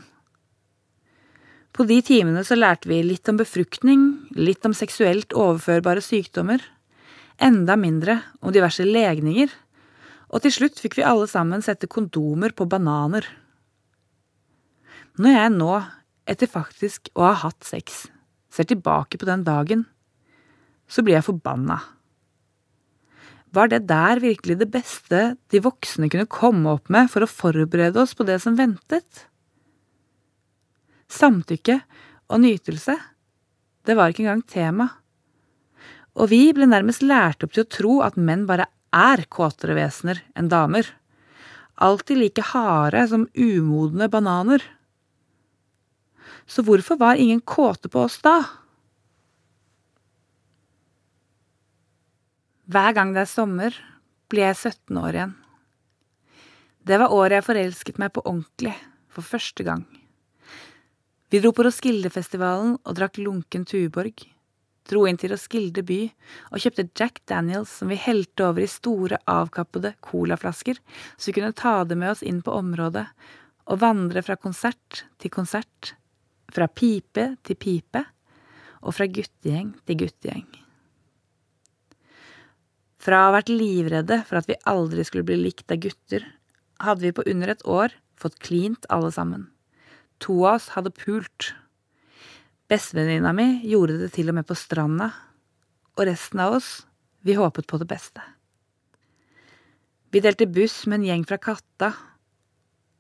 På 1.74 1.86
de 1.90 1.98
timene 2.06 2.44
så 2.46 2.56
lærte 2.56 2.90
vi 2.90 3.02
litt 3.04 3.30
om 3.30 3.38
befruktning, 3.40 4.06
litt 4.38 4.66
om 4.66 4.75
seksuelt 4.78 5.34
overførbare 5.34 6.02
sykdommer, 6.06 6.62
enda 7.42 7.75
mindre 7.78 8.20
om 8.42 8.54
diverse 8.54 8.86
legninger, 8.86 9.50
og 10.34 10.46
til 10.46 10.54
slutt 10.54 10.82
fikk 10.82 11.00
vi 11.00 11.06
alle 11.06 11.28
sammen 11.30 11.66
sette 11.66 11.90
kondomer 11.90 12.54
på 12.58 12.66
bananer. 12.70 13.25
Når 15.22 15.36
jeg 15.38 15.54
nå, 15.58 15.74
etter 16.30 16.50
faktisk 16.50 17.12
å 17.13 17.28
ha 17.28 17.34
hatt 17.44 17.66
sex, 17.68 18.06
ser 18.54 18.70
tilbake 18.70 19.20
på 19.22 19.30
den 19.30 19.44
dagen, 19.46 19.84
så 20.93 21.01
blir 21.01 21.17
jeg 21.17 21.25
forbanna. 21.25 21.79
Var 23.53 23.69
det 23.69 23.83
der 23.89 24.21
virkelig 24.21 24.57
det 24.62 24.69
beste 24.73 25.21
de 25.53 25.62
voksne 25.62 26.09
kunne 26.09 26.29
komme 26.29 26.73
opp 26.73 26.89
med 26.93 27.09
for 27.13 27.25
å 27.25 27.29
forberede 27.29 28.01
oss 28.01 28.15
på 28.17 28.25
det 28.25 28.39
som 28.41 28.57
ventet? 28.57 29.27
Samtykke 31.13 31.77
og 32.33 32.41
nytelse, 32.41 32.95
det 33.85 33.97
var 33.97 34.09
ikke 34.09 34.25
engang 34.25 34.41
tema. 34.50 34.88
Og 36.17 36.29
vi 36.33 36.47
ble 36.55 36.65
nærmest 36.69 37.05
lært 37.05 37.45
opp 37.45 37.53
til 37.53 37.65
å 37.65 37.73
tro 37.77 37.93
at 38.05 38.17
menn 38.17 38.47
bare 38.50 38.69
er 38.93 39.25
kåtere 39.29 39.77
vesener 39.77 40.21
enn 40.38 40.50
damer. 40.50 40.88
Alltid 41.81 42.21
like 42.21 42.45
harde 42.53 43.05
som 43.09 43.27
umodne 43.33 44.09
bananer. 44.09 44.62
Så 46.45 46.65
hvorfor 46.65 46.97
var 47.01 47.21
ingen 47.21 47.41
kåte 47.41 47.89
på 47.89 48.05
oss 48.05 48.19
da? 48.25 48.41
Hver 52.63 52.93
gang 52.96 53.12
det 53.12 53.25
er 53.25 53.27
sommer, 53.27 53.75
blir 54.32 54.48
jeg 54.48 54.55
17 54.55 55.00
år 55.01 55.17
igjen. 55.17 55.34
Det 56.88 57.00
var 57.00 57.12
året 57.12 57.41
jeg 57.41 57.48
forelsket 57.48 58.00
meg 58.00 58.13
på 58.15 58.24
ordentlig, 58.24 58.72
for 59.12 59.25
første 59.27 59.65
gang. 59.67 59.84
Vi 61.27 61.41
dro 61.43 61.51
på 61.55 61.65
Roskildefestivalen 61.67 62.77
og 62.79 62.96
drakk 62.96 63.20
lunken 63.20 63.67
Tuborg. 63.67 64.24
Dro 64.88 65.03
inn 65.08 65.20
til 65.20 65.34
Roskilde 65.34 65.84
by 65.88 66.00
og 66.51 66.63
kjøpte 66.63 66.88
Jack 67.00 67.22
Daniels 67.27 67.72
som 67.82 67.91
vi 67.91 68.00
helte 68.00 68.48
over 68.48 68.63
i 68.63 68.72
store, 68.72 69.20
avkappede 69.27 69.96
colaflasker, 70.03 70.79
så 71.17 71.32
vi 71.32 71.38
kunne 71.39 71.55
ta 71.55 71.82
det 71.88 72.00
med 72.00 72.15
oss 72.15 72.24
inn 72.24 72.39
på 72.43 72.55
området 72.55 73.05
og 73.67 73.79
vandre 73.84 74.24
fra 74.24 74.39
konsert 74.39 75.03
til 75.20 75.32
konsert, 75.32 75.96
fra 76.51 76.72
pipe 76.72 77.34
til 77.43 77.60
pipe, 77.60 78.08
og 78.84 78.96
fra 78.96 79.08
guttegjeng 79.08 79.75
til 79.88 80.03
guttegjeng. 80.03 80.62
Fra 83.03 83.19
å 83.19 83.25
ha 83.27 83.33
vært 83.36 83.51
livredde 83.51 84.22
for 84.29 84.39
at 84.39 84.48
vi 84.48 84.55
aldri 84.69 85.03
skulle 85.03 85.27
bli 85.27 85.36
likt 85.41 85.72
av 85.74 85.81
gutter, 85.83 86.24
hadde 86.79 87.03
vi 87.03 87.15
på 87.15 87.25
under 87.27 87.51
et 87.51 87.65
år 87.67 87.91
fått 88.19 88.39
klint 88.39 88.88
alle 88.93 89.10
sammen. 89.12 89.50
To 90.24 90.38
av 90.45 90.62
oss 90.62 90.69
hadde 90.77 90.93
pult. 90.95 91.51
Bestevenninna 92.72 93.33
mi 93.36 93.60
gjorde 93.67 94.00
det 94.00 94.13
til 94.15 94.32
og 94.32 94.38
med 94.39 94.47
på 94.47 94.56
stranda, 94.56 95.12
og 95.99 96.08
resten 96.08 96.39
av 96.39 96.56
oss, 96.56 96.69
vi 97.28 97.36
håpet 97.36 97.67
på 97.67 97.82
det 97.82 97.89
beste. 97.91 98.23
Vi 100.15 100.21
delte 100.23 100.47
buss 100.47 100.86
med 100.88 101.01
en 101.01 101.08
gjeng 101.10 101.28
fra 101.28 101.41
Katta, 101.41 101.91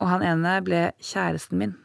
og 0.03 0.11
han 0.11 0.23
ene 0.25 0.57
ble 0.65 0.85
kjæresten 0.99 1.61
min. 1.61 1.75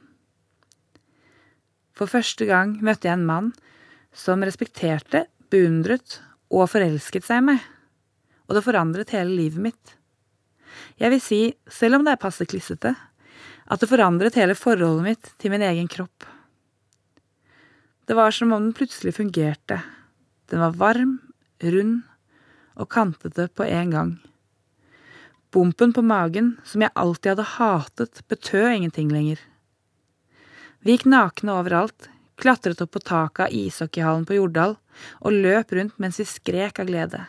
For 1.94 2.10
første 2.10 2.46
gang 2.50 2.78
møtte 2.82 3.06
jeg 3.06 3.18
en 3.18 3.26
mann 3.30 3.54
som 4.14 4.42
respekterte, 4.42 5.28
beundret 5.50 6.18
og 6.50 6.66
forelsket 6.72 7.26
seg 7.26 7.44
i 7.44 7.50
meg 7.52 7.66
og 8.48 8.56
det 8.56 8.64
forandret 8.64 9.12
hele 9.12 9.36
livet 9.36 9.62
mitt. 9.68 9.94
Jeg 10.98 11.12
vil 11.12 11.22
si, 11.22 11.40
selv 11.70 11.98
om 11.98 12.06
det 12.06 12.16
er 12.16 12.22
passe 12.22 12.46
klissete, 12.48 12.94
at 13.68 13.80
det 13.82 13.90
forandret 13.90 14.38
hele 14.40 14.56
forholdet 14.56 15.04
mitt 15.04 15.30
til 15.38 15.52
min 15.52 15.64
egen 15.64 15.88
kropp. 15.90 16.24
Det 18.08 18.16
var 18.16 18.32
som 18.32 18.54
om 18.56 18.62
den 18.64 18.72
plutselig 18.76 19.18
fungerte. 19.18 19.82
Den 20.48 20.64
var 20.64 20.76
varm, 20.80 21.18
rund 21.60 22.00
og 22.78 22.88
kantete 22.88 23.50
på 23.52 23.66
en 23.68 23.92
gang. 23.92 24.12
Bompen 25.52 25.92
på 25.92 26.04
magen, 26.04 26.54
som 26.64 26.84
jeg 26.84 26.94
alltid 26.96 27.34
hadde 27.34 27.50
hatet, 27.58 28.22
betød 28.28 28.68
ingenting 28.72 29.12
lenger. 29.12 29.40
Vi 30.80 30.94
gikk 30.94 31.08
nakne 31.10 31.56
overalt, 31.58 32.08
klatret 32.40 32.80
opp 32.84 32.94
på 32.96 33.02
taket 33.04 33.48
av 33.48 33.56
ishockeyhallen 33.56 34.24
på 34.28 34.38
Jordal 34.38 34.76
og 35.20 35.34
løp 35.34 35.74
rundt 35.76 35.98
mens 36.00 36.20
vi 36.20 36.28
skrek 36.28 36.80
av 36.80 36.88
glede. 36.88 37.24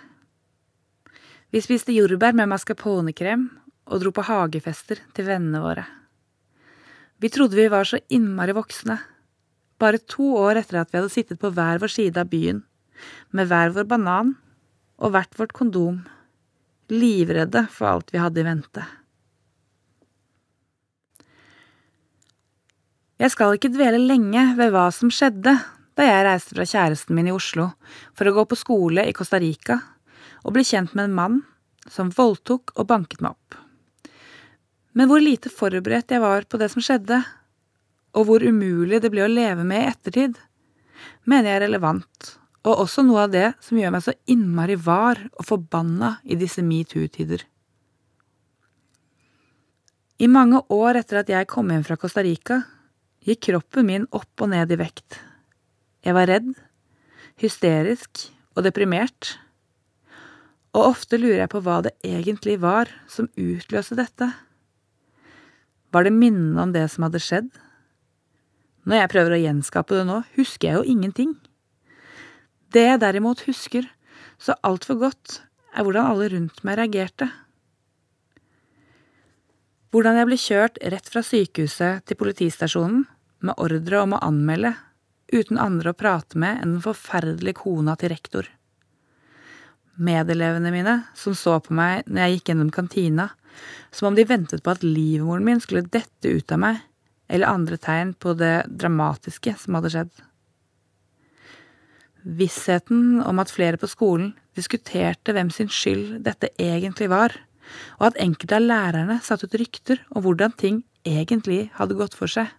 Vi 1.49 1.62
spiste 1.65 1.93
jordbær 1.95 2.35
med 2.38 2.51
mascarponekrem 2.51 3.47
og 3.89 4.03
dro 4.03 4.12
på 4.13 4.25
hagefester 4.27 4.99
til 5.17 5.25
vennene 5.25 5.63
våre. 5.63 5.85
Vi 7.19 7.31
trodde 7.33 7.57
vi 7.57 7.65
var 7.73 7.88
så 7.89 7.97
innmari 8.13 8.53
voksne, 8.53 8.99
bare 9.81 9.97
to 9.97 10.35
år 10.38 10.62
etter 10.62 10.77
at 10.83 10.91
vi 10.91 10.99
hadde 10.99 11.13
sittet 11.13 11.41
på 11.41 11.49
hver 11.55 11.81
vår 11.81 11.91
side 11.91 12.21
av 12.21 12.29
byen, 12.29 12.62
med 13.33 13.49
hver 13.49 13.73
vår 13.73 13.89
banan 13.89 14.35
og 15.01 15.15
hvert 15.15 15.33
vårt 15.39 15.55
kondom, 15.57 16.03
livredde 16.93 17.65
for 17.73 17.95
alt 17.95 18.13
vi 18.13 18.21
hadde 18.21 18.43
i 18.43 18.45
vente. 18.45 18.85
Jeg 23.19 23.33
skal 23.33 23.57
ikke 23.57 23.73
dvele 23.73 23.99
lenge 23.99 24.45
ved 24.55 24.69
hva 24.71 24.85
som 24.95 25.09
skjedde 25.12 25.57
da 25.97 26.05
jeg 26.05 26.25
reiste 26.29 26.55
fra 26.55 26.67
kjæresten 26.69 27.17
min 27.17 27.27
i 27.27 27.33
Oslo 27.35 27.71
for 28.15 28.29
å 28.29 28.38
gå 28.38 28.45
på 28.47 28.59
skole 28.59 29.03
i 29.09 29.15
Costa 29.17 29.41
Rica 29.41 29.81
og 30.43 30.56
ble 30.56 30.63
kjent 30.65 30.95
med 30.95 31.10
en 31.10 31.17
mann 31.17 31.39
som 31.89 32.12
voldtok 32.13 32.73
og 32.78 32.88
banket 32.89 33.23
meg 33.23 33.36
opp. 33.36 33.58
Men 34.97 35.10
hvor 35.10 35.21
lite 35.23 35.52
forberedt 35.54 36.12
jeg 36.12 36.23
var 36.23 36.47
på 36.49 36.60
det 36.62 36.71
som 36.73 36.84
skjedde, 36.84 37.21
og 38.17 38.25
hvor 38.25 38.43
umulig 38.43 39.02
det 39.04 39.12
ble 39.13 39.23
å 39.25 39.32
leve 39.32 39.65
med 39.67 39.84
i 39.84 39.89
ettertid, 39.91 40.39
mener 41.30 41.52
jeg 41.52 41.60
er 41.60 41.65
relevant, 41.67 42.32
og 42.65 42.84
også 42.86 43.06
noe 43.06 43.28
av 43.28 43.34
det 43.34 43.47
som 43.63 43.80
gjør 43.80 43.93
meg 43.95 44.04
så 44.04 44.15
innmari 44.30 44.75
var 44.82 45.21
og 45.30 45.45
forbanna 45.47 46.17
i 46.25 46.38
disse 46.39 46.63
metoo-tider. 46.65 47.45
I 50.19 50.28
mange 50.28 50.60
år 50.75 50.99
etter 50.99 51.21
at 51.21 51.30
jeg 51.32 51.47
kom 51.47 51.69
hjem 51.71 51.86
fra 51.88 51.95
Costa 51.99 52.23
Rica, 52.25 52.63
gikk 53.23 53.45
kroppen 53.45 53.88
min 53.88 54.08
opp 54.15 54.43
og 54.43 54.52
ned 54.52 54.73
i 54.73 54.80
vekt. 54.80 55.19
Jeg 56.04 56.15
var 56.15 56.28
redd, 56.28 56.49
hysterisk 57.39 58.25
og 58.58 58.65
deprimert 58.65 59.38
og 60.75 60.91
ofte 60.91 61.17
lurer 61.17 61.43
jeg 61.43 61.51
på 61.51 61.62
hva 61.65 61.79
det 61.86 61.95
egentlig 62.05 62.60
var 62.62 62.91
som 63.10 63.29
utløste 63.39 63.97
dette. 63.97 64.29
Var 65.89 66.05
det 66.05 66.13
minnene 66.13 66.62
om 66.62 66.73
det 66.75 66.86
som 66.93 67.08
hadde 67.08 67.21
skjedd? 67.23 67.49
Når 68.86 69.01
jeg 69.01 69.12
prøver 69.13 69.36
å 69.36 69.41
gjenskape 69.41 69.97
det 69.97 70.05
nå, 70.05 70.19
husker 70.38 70.69
jeg 70.69 70.77
jo 70.77 70.91
ingenting. 70.93 71.34
Det 72.69 72.86
jeg 72.86 73.01
derimot 73.01 73.41
husker 73.47 73.89
så 74.39 74.55
altfor 74.65 74.99
godt, 75.01 75.39
er 75.73 75.86
hvordan 75.86 76.12
alle 76.12 76.29
rundt 76.34 76.62
meg 76.65 76.77
reagerte. 76.79 77.27
Hvordan 79.89 80.19
jeg 80.19 80.29
ble 80.29 80.38
kjørt 80.38 80.77
rett 80.93 81.10
fra 81.10 81.25
sykehuset 81.25 82.05
til 82.05 82.19
politistasjonen 82.19 83.08
med 83.45 83.58
ordre 83.58 84.03
om 84.05 84.13
å 84.13 84.21
anmelde, 84.25 84.75
uten 85.34 85.58
andre 85.62 85.93
å 85.93 85.97
prate 85.97 86.38
med 86.41 86.62
enn 86.62 86.77
den 86.77 86.86
forferdelige 86.86 87.62
kona 87.63 87.97
til 87.97 88.13
rektor 88.13 88.49
medelevene 89.99 90.71
mine 90.73 90.95
som 91.17 91.35
så 91.38 91.57
på 91.63 91.75
meg 91.75 92.07
når 92.07 92.23
jeg 92.23 92.38
gikk 92.38 92.51
gjennom 92.51 92.71
kantina, 92.73 93.27
som 93.91 94.09
om 94.09 94.17
de 94.17 94.25
ventet 94.27 94.63
på 94.63 94.73
at 94.73 94.85
livmoren 94.85 95.45
min 95.45 95.62
skulle 95.63 95.88
dette 95.91 96.31
ut 96.31 96.51
av 96.55 96.62
meg, 96.63 96.79
eller 97.29 97.51
andre 97.51 97.77
tegn 97.77 98.15
på 98.17 98.33
det 98.39 98.63
dramatiske 98.69 99.53
som 99.62 99.77
hadde 99.77 99.93
skjedd. 99.93 100.12
Vissheten 102.39 103.21
om 103.23 103.39
at 103.41 103.51
flere 103.53 103.79
på 103.79 103.88
skolen 103.89 104.33
diskuterte 104.57 105.33
hvem 105.35 105.51
sin 105.53 105.69
skyld 105.71 106.19
dette 106.25 106.51
egentlig 106.59 107.09
var, 107.12 107.35
og 107.99 108.09
at 108.09 108.19
enkelte 108.21 108.57
av 108.57 108.65
lærerne 108.65 109.19
satte 109.23 109.47
ut 109.47 109.59
rykter 109.62 110.01
om 110.09 110.25
hvordan 110.25 110.55
ting 110.57 110.81
egentlig 111.07 111.69
hadde 111.77 111.97
gått 111.99 112.17
for 112.17 112.31
seg. 112.31 112.49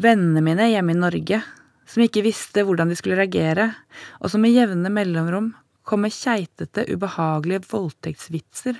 Vennene 0.00 0.42
mine 0.44 0.68
hjemme 0.70 0.94
i 0.94 1.00
Norge, 1.00 1.42
som 1.88 2.04
ikke 2.04 2.24
visste 2.24 2.64
hvordan 2.64 2.92
de 2.92 2.96
skulle 2.96 3.18
reagere, 3.18 3.72
og 4.20 4.30
som 4.32 4.44
med 4.44 4.54
jevne 4.54 4.92
mellomrom 4.92 5.50
kom 5.86 6.04
med 6.06 6.14
keitete, 6.14 6.86
ubehagelige 6.88 7.66
voldtektsvitser, 7.70 8.78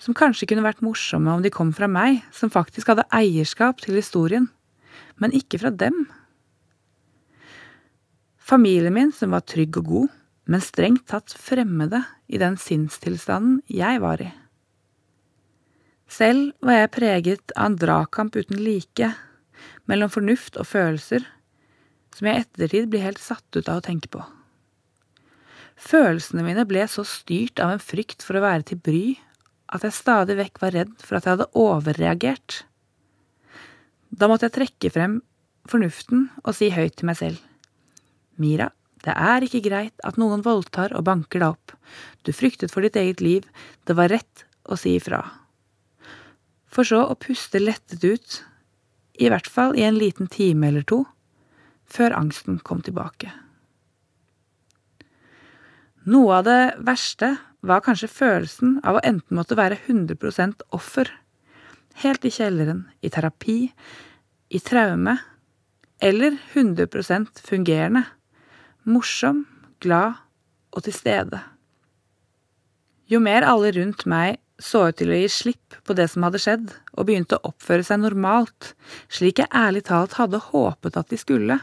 som 0.00 0.16
kanskje 0.16 0.48
kunne 0.50 0.64
vært 0.64 0.82
morsomme 0.84 1.32
om 1.32 1.44
de 1.44 1.52
kom 1.52 1.74
fra 1.76 1.88
meg, 1.90 2.22
som 2.32 2.52
faktisk 2.52 2.90
hadde 2.90 3.08
eierskap 3.14 3.82
til 3.84 3.98
historien, 4.00 4.48
men 5.20 5.34
ikke 5.36 5.60
fra 5.60 5.70
dem. 5.70 6.06
Familien 8.40 8.96
min, 8.96 9.12
som 9.12 9.36
var 9.36 9.44
trygg 9.46 9.76
og 9.78 9.90
god, 9.90 10.08
men 10.50 10.64
strengt 10.64 11.06
tatt 11.12 11.34
fremmede 11.38 12.00
i 12.26 12.40
den 12.40 12.56
sinnstilstanden 12.58 13.60
jeg 13.70 14.00
var 14.02 14.24
i. 14.24 14.30
Selv 16.10 16.56
var 16.64 16.80
jeg 16.80 16.94
preget 16.96 17.52
av 17.54 17.68
en 17.68 17.78
dragkamp 17.78 18.34
uten 18.34 18.58
like, 18.58 19.12
mellom 19.86 20.10
fornuft 20.10 20.58
og 20.58 20.66
følelser, 20.66 21.22
som 22.16 22.26
jeg 22.26 22.40
i 22.40 22.42
ettertid 22.42 22.90
blir 22.90 23.04
helt 23.04 23.22
satt 23.22 23.46
ut 23.54 23.68
av 23.68 23.78
å 23.78 23.86
tenke 23.86 24.10
på. 24.10 24.24
Følelsene 25.80 26.44
mine 26.44 26.66
ble 26.68 26.84
så 26.90 27.04
styrt 27.08 27.60
av 27.62 27.72
en 27.72 27.82
frykt 27.82 28.24
for 28.26 28.36
å 28.36 28.44
være 28.44 28.66
til 28.70 28.80
bry 28.84 29.04
at 29.72 29.86
jeg 29.86 29.96
stadig 29.96 30.36
vekk 30.38 30.60
var 30.60 30.74
redd 30.76 30.92
for 31.00 31.16
at 31.16 31.26
jeg 31.26 31.36
hadde 31.36 31.48
overreagert. 31.56 32.64
Da 34.10 34.28
måtte 34.28 34.48
jeg 34.48 34.56
trekke 34.58 34.92
frem 34.92 35.20
fornuften 35.70 36.28
og 36.42 36.52
si 36.58 36.70
høyt 36.74 36.98
til 36.98 37.08
meg 37.10 37.18
selv. 37.20 37.40
Mira, 38.40 38.70
det 39.04 39.14
er 39.14 39.46
ikke 39.46 39.62
greit 39.64 40.04
at 40.04 40.18
noen 40.20 40.42
voldtar 40.44 40.92
og 40.96 41.06
banker 41.08 41.40
deg 41.40 41.54
opp. 41.54 41.74
Du 42.26 42.32
fryktet 42.36 42.72
for 42.72 42.84
ditt 42.84 42.98
eget 43.00 43.22
liv, 43.24 43.46
det 43.88 43.96
var 43.96 44.12
rett 44.12 44.44
å 44.68 44.76
si 44.76 44.96
ifra. 44.98 45.22
For 46.70 46.86
så 46.86 47.02
å 47.08 47.18
puste 47.18 47.62
lettet 47.62 48.04
ut, 48.04 48.40
i 49.20 49.30
hvert 49.30 49.48
fall 49.50 49.76
i 49.78 49.86
en 49.86 49.98
liten 49.98 50.28
time 50.30 50.68
eller 50.68 50.84
to, 50.86 51.04
før 51.90 52.14
angsten 52.18 52.60
kom 52.64 52.82
tilbake. 52.84 53.32
Noe 56.08 56.38
av 56.38 56.46
det 56.46 56.60
verste 56.80 57.34
var 57.60 57.82
kanskje 57.84 58.08
følelsen 58.08 58.78
av 58.80 58.96
å 58.96 59.02
enten 59.04 59.36
måtte 59.36 59.58
være 59.58 59.76
100% 59.84 60.64
offer, 60.72 61.10
helt 62.00 62.24
i 62.24 62.32
kjelleren, 62.32 62.86
i 63.04 63.10
terapi, 63.12 63.58
i 64.48 64.60
traume, 64.64 65.18
eller 66.00 66.38
100% 66.54 67.42
fungerende, 67.44 68.06
morsom, 68.88 69.44
glad 69.84 70.16
og 70.72 70.86
til 70.86 70.96
stede. 70.96 71.42
Jo 73.10 73.20
mer 73.20 73.44
alle 73.44 73.74
rundt 73.76 74.06
meg 74.08 74.38
så 74.60 74.86
ut 74.88 74.96
til 75.00 75.12
å 75.12 75.18
gi 75.18 75.28
slipp 75.32 75.76
på 75.84 75.96
det 75.96 76.06
som 76.12 76.24
hadde 76.24 76.40
skjedd, 76.40 76.72
og 76.96 77.08
begynte 77.08 77.36
å 77.36 77.52
oppføre 77.52 77.84
seg 77.84 78.00
normalt, 78.00 78.72
slik 79.12 79.40
jeg 79.42 79.52
ærlig 79.56 79.84
talt 79.88 80.16
hadde 80.20 80.40
håpet 80.50 80.96
at 81.00 81.12
de 81.12 81.20
skulle, 81.20 81.58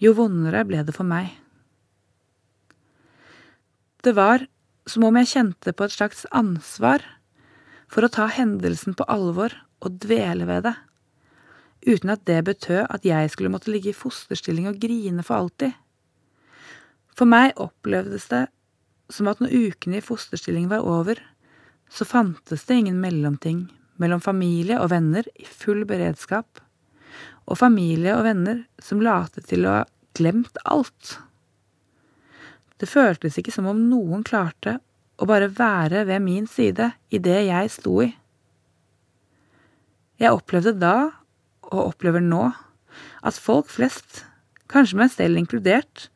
jo 0.00 0.14
vondere 0.16 0.64
ble 0.66 0.82
det 0.86 0.96
for 0.96 1.06
meg. 1.06 1.39
Det 4.00 4.14
var 4.16 4.46
som 4.88 5.04
om 5.04 5.16
jeg 5.20 5.28
kjente 5.34 5.74
på 5.76 5.84
et 5.84 5.92
slags 5.92 6.24
ansvar 6.32 7.04
for 7.90 8.06
å 8.06 8.12
ta 8.12 8.28
hendelsen 8.32 8.96
på 8.96 9.04
alvor 9.12 9.52
og 9.84 9.98
dvele 10.00 10.46
ved 10.48 10.64
det, 10.68 10.76
uten 11.84 12.12
at 12.14 12.24
det 12.28 12.38
betød 12.48 12.86
at 12.86 13.04
jeg 13.04 13.32
skulle 13.32 13.52
måtte 13.52 13.72
ligge 13.72 13.92
i 13.92 13.96
fosterstilling 13.96 14.68
og 14.70 14.80
grine 14.80 15.24
for 15.26 15.42
alltid. 15.42 15.76
For 17.16 17.28
meg 17.28 17.58
opplevdes 17.60 18.30
det 18.32 18.46
som 19.12 19.28
at 19.28 19.42
når 19.42 19.52
ukene 19.68 19.98
i 19.98 20.04
fosterstilling 20.04 20.70
var 20.70 20.86
over, 20.86 21.20
så 21.90 22.06
fantes 22.06 22.64
det 22.64 22.80
ingen 22.80 23.00
mellomting 23.02 23.66
mellom 24.00 24.22
familie 24.24 24.78
og 24.80 24.92
venner 24.94 25.26
i 25.36 25.44
full 25.44 25.82
beredskap, 25.88 26.62
og 27.50 27.58
familie 27.58 28.14
og 28.16 28.24
venner 28.24 28.62
som 28.80 29.02
latet 29.02 29.50
til 29.50 29.66
å 29.66 29.80
ha 29.80 29.88
glemt 30.16 30.56
alt. 30.64 31.18
Det 32.80 32.88
føltes 32.88 33.36
ikke 33.36 33.52
som 33.52 33.68
om 33.68 33.82
noen 33.90 34.24
klarte 34.24 34.78
å 35.20 35.28
bare 35.28 35.50
være 35.52 36.06
ved 36.08 36.24
min 36.24 36.46
side 36.48 36.92
i 37.12 37.20
det 37.20 37.42
jeg 37.50 37.72
sto 37.74 37.98
i. 38.04 38.08
Jeg 40.20 40.36
opplevde 40.36 40.72
da, 40.80 41.10
og 41.70 41.92
opplever 41.92 42.24
nå, 42.24 42.50
at 43.24 43.36
folk 43.40 43.68
flest, 43.72 44.24
kanskje 44.72 44.98
meg 45.00 45.12
selv 45.12 45.40
inkludert, 45.40 46.08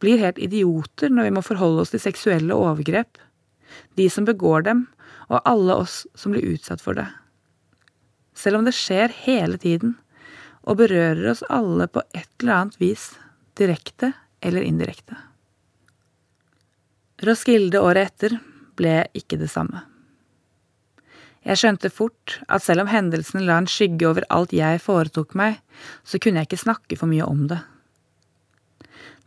blir 0.00 0.20
helt 0.20 0.40
idioter 0.42 1.12
når 1.12 1.28
vi 1.28 1.34
må 1.36 1.44
forholde 1.44 1.84
oss 1.84 1.92
til 1.94 2.02
seksuelle 2.02 2.56
overgrep, 2.56 3.20
de 3.96 4.08
som 4.12 4.26
begår 4.28 4.66
dem, 4.68 4.86
og 5.32 5.44
alle 5.48 5.76
oss 5.84 6.02
som 6.18 6.34
blir 6.34 6.44
utsatt 6.54 6.84
for 6.84 6.96
det. 6.98 7.06
Selv 8.36 8.60
om 8.60 8.66
det 8.68 8.74
skjer 8.76 9.12
hele 9.24 9.60
tiden, 9.60 9.96
og 10.64 10.80
berører 10.80 11.30
oss 11.32 11.44
alle 11.52 11.88
på 11.92 12.02
et 12.16 12.28
eller 12.40 12.56
annet 12.56 12.80
vis, 12.80 13.12
direkte 13.56 14.12
eller 14.44 14.64
indirekte. 14.64 15.16
Roskilde 17.24 17.80
året 17.80 18.10
etter 18.10 18.38
ble 18.78 19.02
ikke 19.16 19.38
det 19.40 19.50
samme. 19.52 19.84
Jeg 21.44 21.60
skjønte 21.60 21.90
fort 21.92 22.38
at 22.48 22.64
selv 22.64 22.84
om 22.84 22.88
hendelsen 22.88 23.44
la 23.44 23.58
en 23.60 23.68
skygge 23.68 24.08
over 24.08 24.24
alt 24.32 24.54
jeg 24.56 24.80
foretok 24.80 25.34
meg, 25.36 25.58
så 26.04 26.20
kunne 26.20 26.40
jeg 26.40 26.48
ikke 26.48 26.64
snakke 26.64 26.96
for 26.96 27.10
mye 27.10 27.26
om 27.28 27.44
det. 27.50 27.60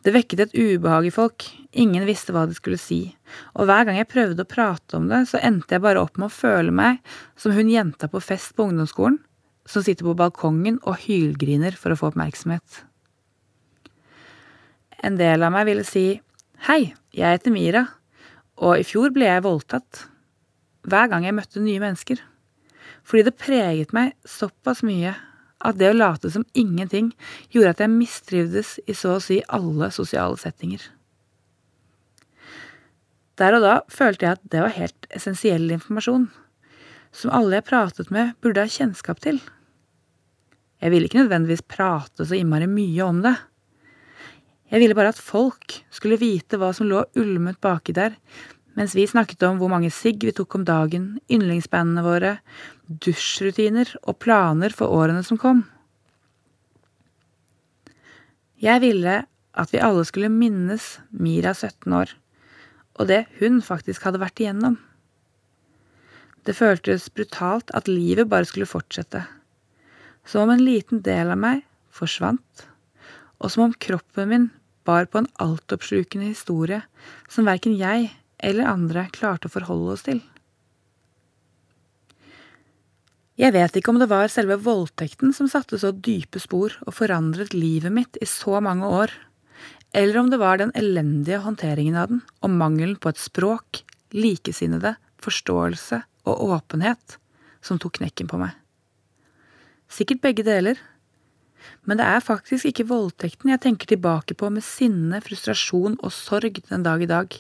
Det 0.05 0.13
vekket 0.15 0.41
et 0.45 0.55
ubehag 0.55 1.09
i 1.09 1.13
folk, 1.13 1.45
ingen 1.77 2.05
visste 2.07 2.33
hva 2.33 2.45
de 2.47 2.55
skulle 2.57 2.79
si, 2.81 3.01
og 3.53 3.67
hver 3.67 3.85
gang 3.85 3.97
jeg 3.99 4.09
prøvde 4.09 4.45
å 4.45 4.49
prate 4.49 4.97
om 4.97 5.09
det, 5.11 5.23
så 5.29 5.41
endte 5.43 5.75
jeg 5.75 5.83
bare 5.83 6.01
opp 6.01 6.17
med 6.17 6.29
å 6.29 6.33
føle 6.33 6.73
meg 6.73 7.01
som 7.37 7.53
hun 7.53 7.69
jenta 7.69 8.09
på 8.09 8.21
fest 8.23 8.55
på 8.57 8.69
ungdomsskolen, 8.69 9.19
som 9.67 9.83
sitter 9.83 10.07
på 10.07 10.15
balkongen 10.17 10.79
og 10.87 11.01
hylgriner 11.03 11.75
for 11.75 11.91
å 11.91 11.99
få 11.99 12.13
oppmerksomhet. 12.13 12.85
En 15.03 15.19
del 15.19 15.43
av 15.43 15.53
meg 15.53 15.67
ville 15.67 15.85
si 15.85 16.07
hei, 16.65 16.93
jeg 17.13 17.37
heter 17.37 17.53
Mira, 17.53 17.83
og 18.57 18.79
i 18.79 18.85
fjor 18.87 19.13
ble 19.13 19.27
jeg 19.29 19.45
voldtatt. 19.45 20.07
Hver 20.87 21.09
gang 21.11 21.27
jeg 21.27 21.35
møtte 21.37 21.61
nye 21.61 21.81
mennesker. 21.83 22.21
Fordi 23.07 23.27
det 23.27 23.37
preget 23.39 23.93
meg 23.95 24.15
såpass 24.27 24.81
mye 24.87 25.13
at 25.65 25.77
det 25.79 25.91
å 25.91 25.97
late 25.97 26.31
som 26.33 26.45
ingenting 26.57 27.11
gjorde 27.53 27.75
at 27.75 27.83
jeg 27.83 27.93
mistrivdes 27.93 28.77
i 28.85 28.95
så 28.97 29.15
å 29.15 29.23
si 29.23 29.39
alle 29.53 29.89
sosiale 29.93 30.37
settinger. 30.39 30.81
Der 33.37 33.53
og 33.53 33.63
da 33.65 33.75
følte 33.93 34.25
jeg 34.25 34.37
at 34.37 34.49
det 34.49 34.63
var 34.63 34.73
helt 34.73 35.07
essensiell 35.13 35.69
informasjon, 35.73 36.27
som 37.13 37.33
alle 37.33 37.59
jeg 37.59 37.67
pratet 37.69 38.09
med, 38.13 38.33
burde 38.41 38.63
ha 38.65 38.71
kjennskap 38.71 39.21
til. 39.23 39.39
Jeg 40.81 40.93
ville 40.93 41.09
ikke 41.09 41.21
nødvendigvis 41.23 41.65
prate 41.69 42.25
så 42.25 42.37
innmari 42.37 42.67
mye 42.69 43.05
om 43.05 43.21
det. 43.25 43.35
Jeg 44.67 44.83
ville 44.83 44.95
bare 44.97 45.13
at 45.13 45.21
folk 45.21 45.77
skulle 45.95 46.19
vite 46.19 46.59
hva 46.59 46.73
som 46.75 46.89
lå 46.89 47.05
ulmet 47.19 47.59
baki 47.63 47.95
der, 47.95 48.17
mens 48.77 48.93
vi 48.97 49.07
snakket 49.09 49.45
om 49.47 49.61
hvor 49.61 49.71
mange 49.71 49.89
sigg 49.93 50.21
vi 50.27 50.33
tok 50.35 50.59
om 50.59 50.65
dagen, 50.67 51.15
yndlingsbandene 51.31 52.03
våre, 52.05 52.33
dusjrutiner 52.87 53.95
og 54.03 54.19
planer 54.21 54.75
for 54.75 54.91
årene 54.93 55.23
som 55.25 55.39
kom. 55.41 55.63
Jeg 58.61 58.83
ville 58.83 59.21
at 59.57 59.73
vi 59.73 59.81
alle 59.81 60.03
skulle 60.05 60.29
minnes 60.33 60.97
Mira 61.09 61.55
17 61.55 61.93
år, 61.93 62.11
og 62.99 63.09
det 63.09 63.23
hun 63.39 63.63
faktisk 63.65 64.05
hadde 64.05 64.21
vært 64.21 64.43
igjennom. 64.43 64.77
Det 66.45 66.55
føltes 66.57 67.09
brutalt 67.09 67.73
at 67.77 67.89
livet 67.89 68.29
bare 68.29 68.47
skulle 68.47 68.69
fortsette, 68.69 69.23
som 70.27 70.45
om 70.45 70.53
en 70.53 70.63
liten 70.63 71.01
del 71.05 71.31
av 71.33 71.39
meg 71.39 71.65
forsvant, 71.93 72.67
og 73.41 73.53
som 73.53 73.67
om 73.67 73.75
kroppen 73.87 74.29
min 74.31 74.47
bar 74.87 75.09
på 75.11 75.21
en 75.21 75.29
altoppslukende 75.43 76.31
historie 76.31 76.81
som 77.29 77.47
verken 77.49 77.75
jeg 77.77 78.09
eller 78.37 78.69
andre 78.69 79.07
klarte 79.13 79.49
å 79.49 79.53
forholde 79.53 79.93
oss 79.95 80.05
til. 80.07 80.23
Jeg 83.37 83.53
vet 83.53 83.75
ikke 83.77 83.93
om 83.93 83.99
det 84.01 84.09
var 84.09 84.31
selve 84.33 84.57
voldtekten 84.65 85.33
som 85.35 85.49
satte 85.51 85.77
så 85.77 85.91
dype 85.93 86.41
spor 86.41 86.73
og 86.87 86.95
forandret 86.97 87.53
livet 87.53 87.93
mitt 87.93 88.17
i 88.17 88.25
så 88.25 88.57
mange 88.65 88.89
år, 88.89 89.13
eller 89.93 90.17
om 90.19 90.31
det 90.31 90.39
var 90.41 90.57
den 90.57 90.73
elendige 90.77 91.43
håndteringen 91.43 91.99
av 92.01 92.09
den 92.09 92.23
og 92.41 92.55
mangelen 92.57 92.97
på 92.97 93.11
et 93.13 93.21
språk, 93.21 93.83
likesinnede, 94.17 94.95
forståelse 95.21 96.01
og 96.25 96.43
åpenhet 96.49 97.19
som 97.61 97.77
tok 97.81 97.99
knekken 97.99 98.29
på 98.31 98.39
meg. 98.41 98.55
Sikkert 99.87 100.23
begge 100.25 100.43
deler, 100.47 100.81
men 101.87 101.99
det 101.99 102.07
er 102.07 102.23
faktisk 102.23 102.67
ikke 102.69 102.87
voldtekten 102.89 103.51
jeg 103.51 103.63
tenker 103.63 103.89
tilbake 103.89 104.35
på 104.37 104.49
med 104.53 104.65
sinne, 104.65 105.21
frustrasjon 105.23 105.99
og 106.01 106.13
sorg 106.15 106.61
den 106.69 106.83
dag 106.85 107.03
i 107.03 107.09
dag. 107.09 107.37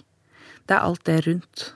Det 0.67 0.75
er 0.75 0.83
alt 0.83 1.03
det 1.07 1.19
rundt. 1.27 1.71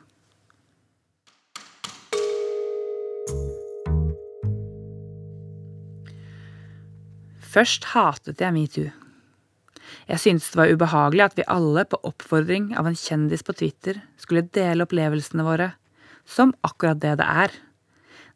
Først 7.51 7.89
hatet 7.91 8.39
jeg 8.39 8.55
metoo. 8.55 8.89
Jeg 10.07 10.19
syntes 10.23 10.53
det 10.53 10.59
var 10.59 10.71
ubehagelig 10.71 11.23
at 11.25 11.37
vi 11.39 11.47
alle, 11.51 11.83
på 11.83 11.99
oppfordring 12.07 12.71
av 12.79 12.87
en 12.87 12.95
kjendis 12.95 13.43
på 13.43 13.55
Twitter, 13.59 13.99
skulle 14.19 14.47
dele 14.55 14.87
opplevelsene 14.87 15.43
våre 15.43 15.73
som 16.27 16.53
akkurat 16.63 17.01
det 17.03 17.17
det 17.19 17.27
er, 17.27 17.51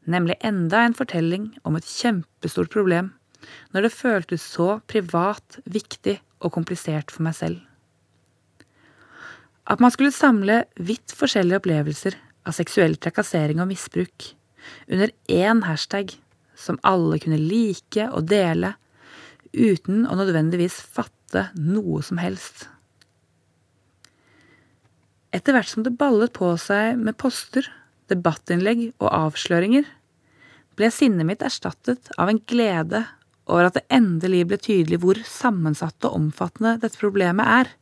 nemlig 0.09 0.35
enda 0.43 0.83
en 0.83 0.97
fortelling 0.97 1.53
om 1.63 1.77
et 1.79 1.87
kjempestort 1.87 2.71
problem 2.73 3.13
når 3.73 3.87
det 3.87 3.95
føltes 3.95 4.45
så 4.55 4.79
privat, 4.89 5.59
viktig 5.65 6.17
og 6.41 6.53
komplisert 6.55 7.13
for 7.13 7.25
meg 7.27 7.37
selv. 7.37 7.61
At 9.65 9.81
man 9.81 9.93
skulle 9.93 10.13
samle 10.13 10.63
vidt 10.77 11.13
forskjellige 11.17 11.61
opplevelser 11.61 12.17
av 12.45 12.53
seksuell 12.57 12.97
trakassering 13.01 13.61
og 13.63 13.71
misbruk 13.71 14.31
under 14.91 15.11
én 15.31 15.63
hashtag 15.65 16.13
som 16.57 16.79
alle 16.85 17.19
kunne 17.21 17.41
like 17.41 18.07
og 18.11 18.29
dele, 18.29 18.75
uten 19.55 20.05
å 20.05 20.17
nødvendigvis 20.17 20.77
fatte 20.95 21.49
noe 21.57 22.01
som 22.05 22.19
helst. 22.21 22.67
Etter 25.35 25.55
hvert 25.55 25.69
som 25.69 25.83
det 25.83 25.97
ballet 25.99 26.31
på 26.35 26.53
seg 26.61 26.99
med 27.01 27.17
poster, 27.19 27.67
debattinnlegg 28.11 28.87
og 29.01 29.09
avsløringer, 29.09 29.87
ble 30.75 30.91
sinnet 30.91 31.27
mitt 31.27 31.43
erstattet 31.43 32.11
av 32.19 32.29
en 32.31 32.39
glede 32.47 33.03
over 33.45 33.67
at 33.67 33.77
det 33.77 33.85
endelig 33.93 34.45
ble 34.49 34.59
tydelig 34.61 34.99
hvor 35.03 35.19
sammensatt 35.29 36.07
og 36.07 36.17
omfattende 36.17 36.77
dette 36.81 36.99
problemet 37.01 37.45
er, 37.45 37.73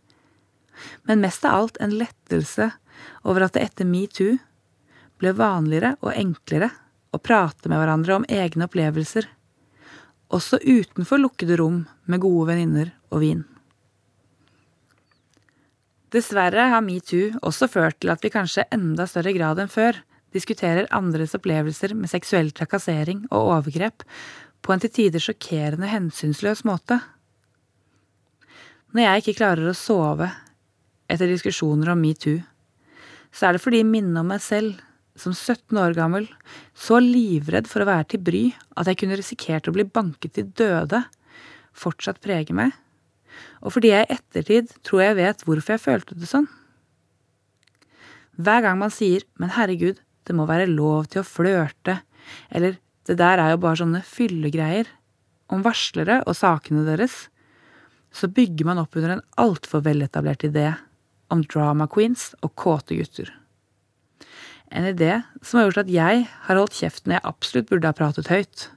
men 1.08 1.22
mest 1.24 1.46
av 1.46 1.60
alt 1.60 1.80
en 1.84 1.94
lettelse 1.96 2.72
over 3.28 3.46
at 3.46 3.56
det 3.56 3.64
etter 3.68 3.88
metoo 3.88 4.38
ble 5.22 5.34
vanligere 5.38 5.96
og 6.02 6.16
enklere 6.16 6.72
å 7.14 7.22
prate 7.22 7.70
med 7.70 7.80
hverandre 7.80 8.18
om 8.18 8.28
egne 8.28 8.68
opplevelser, 8.68 9.28
også 10.34 10.60
utenfor 10.64 11.22
lukkede 11.22 11.60
rom 11.62 11.84
med 12.10 12.24
gode 12.24 12.50
venninner 12.50 12.94
og 13.14 13.22
vin. 13.22 13.44
Dessverre 16.14 16.68
har 16.74 16.84
metoo 16.86 17.32
også 17.42 17.70
ført 17.70 18.02
til 18.02 18.12
at 18.14 18.22
vi 18.22 18.34
kanskje 18.34 18.68
enda 18.74 19.06
større 19.10 19.34
grad 19.34 19.62
enn 19.62 19.72
før 19.72 20.02
diskuterer 20.34 20.90
andres 20.94 21.36
opplevelser 21.38 21.94
med 21.98 22.10
seksuell 22.10 22.50
trakassering 22.54 23.24
og 23.32 23.54
overgrep 23.58 24.06
på 24.64 24.74
en 24.74 24.82
til 24.84 24.94
tider 24.96 25.24
sjokkerende 25.24 25.90
hensynsløs 25.92 26.64
måte. 26.68 27.02
Når 28.94 29.06
jeg 29.06 29.24
ikke 29.24 29.38
klarer 29.42 29.70
å 29.70 29.76
sove 29.76 30.30
etter 31.12 31.30
diskusjoner 31.30 31.92
om 31.94 32.02
metoo, 32.02 32.40
så 33.34 33.48
er 33.48 33.56
det 33.56 33.64
fordi 33.64 33.82
minnet 33.86 34.22
om 34.22 34.30
meg 34.30 34.42
selv, 34.46 34.78
som 35.18 35.34
17 35.34 35.78
år 35.78 35.96
gammel, 35.98 36.28
så 36.74 37.00
livredd 37.02 37.68
for 37.70 37.84
å 37.84 37.90
være 37.90 38.08
til 38.14 38.22
bry 38.26 38.44
at 38.78 38.90
jeg 38.90 39.02
kunne 39.02 39.18
risikert 39.20 39.68
å 39.70 39.74
bli 39.76 39.86
banket 39.86 40.38
til 40.38 40.48
døde, 40.58 41.04
fortsatt 41.74 42.22
preger 42.22 42.58
meg, 42.58 42.74
og 43.66 43.76
fordi 43.76 43.94
jeg 43.94 44.06
i 44.08 44.16
ettertid 44.18 44.74
tror 44.86 45.04
jeg 45.04 45.18
vet 45.20 45.46
hvorfor 45.46 45.76
jeg 45.76 45.84
følte 45.84 46.18
det 46.18 46.30
sånn. 46.30 46.48
Hver 48.38 48.64
gang 48.66 48.80
man 48.82 48.94
sier 48.94 49.26
men 49.42 49.54
herregud, 49.54 50.00
det 50.24 50.36
må 50.38 50.48
være 50.50 50.70
lov 50.70 51.10
til 51.12 51.22
å 51.22 51.28
flørte, 51.28 52.00
eller 52.54 52.78
det 53.08 53.18
der 53.20 53.42
er 53.42 53.54
jo 53.54 53.62
bare 53.64 53.82
sånne 53.82 54.04
fyllegreier, 54.08 54.88
om 55.52 55.64
varslere 55.66 56.22
og 56.24 56.38
sakene 56.38 56.86
deres, 56.88 57.28
så 58.14 58.30
bygger 58.30 58.70
man 58.70 58.80
opp 58.82 58.96
under 58.98 59.16
en 59.16 59.26
altfor 59.42 59.84
veletablert 59.86 60.46
idé 60.48 60.70
om 61.34 61.42
drama 61.50 61.88
queens 61.90 62.32
og 62.46 62.54
kåte 62.60 62.98
gutter. 62.98 63.32
En 64.74 64.88
idé 64.90 65.20
som 65.42 65.60
har 65.60 65.68
gjort 65.68 65.84
at 65.84 65.92
jeg 65.94 66.24
har 66.48 66.60
holdt 66.60 66.78
kjeft 66.80 67.06
når 67.06 67.18
jeg 67.18 67.30
absolutt 67.30 67.70
burde 67.70 67.90
ha 67.90 67.98
pratet 67.98 68.32
høyt. 68.32 68.68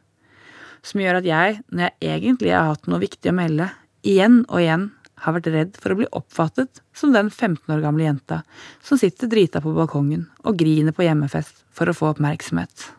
Som 0.85 1.01
gjør 1.03 1.21
at 1.21 1.29
jeg, 1.29 1.61
når 1.73 1.89
jeg 1.89 2.21
egentlig 2.21 2.53
har 2.53 2.71
hatt 2.73 2.89
noe 2.91 3.03
viktig 3.03 3.33
å 3.33 3.37
melde, 3.37 3.71
igjen 4.07 4.43
og 4.47 4.61
igjen 4.61 4.91
har 5.25 5.37
vært 5.39 5.49
redd 5.53 5.79
for 5.81 5.95
å 5.95 5.99
bli 6.01 6.09
oppfattet 6.17 6.83
som 6.97 7.15
den 7.15 7.31
15 7.33 7.73
år 7.73 7.81
gamle 7.85 8.05
jenta 8.05 8.43
som 8.85 9.01
sitter 9.01 9.31
drita 9.33 9.63
på 9.65 9.73
balkongen 9.77 10.27
og 10.45 10.61
griner 10.61 10.93
på 10.97 11.07
hjemmefest 11.07 11.65
for 11.73 11.89
å 11.89 11.97
få 11.97 12.13
oppmerksomhet. 12.13 12.91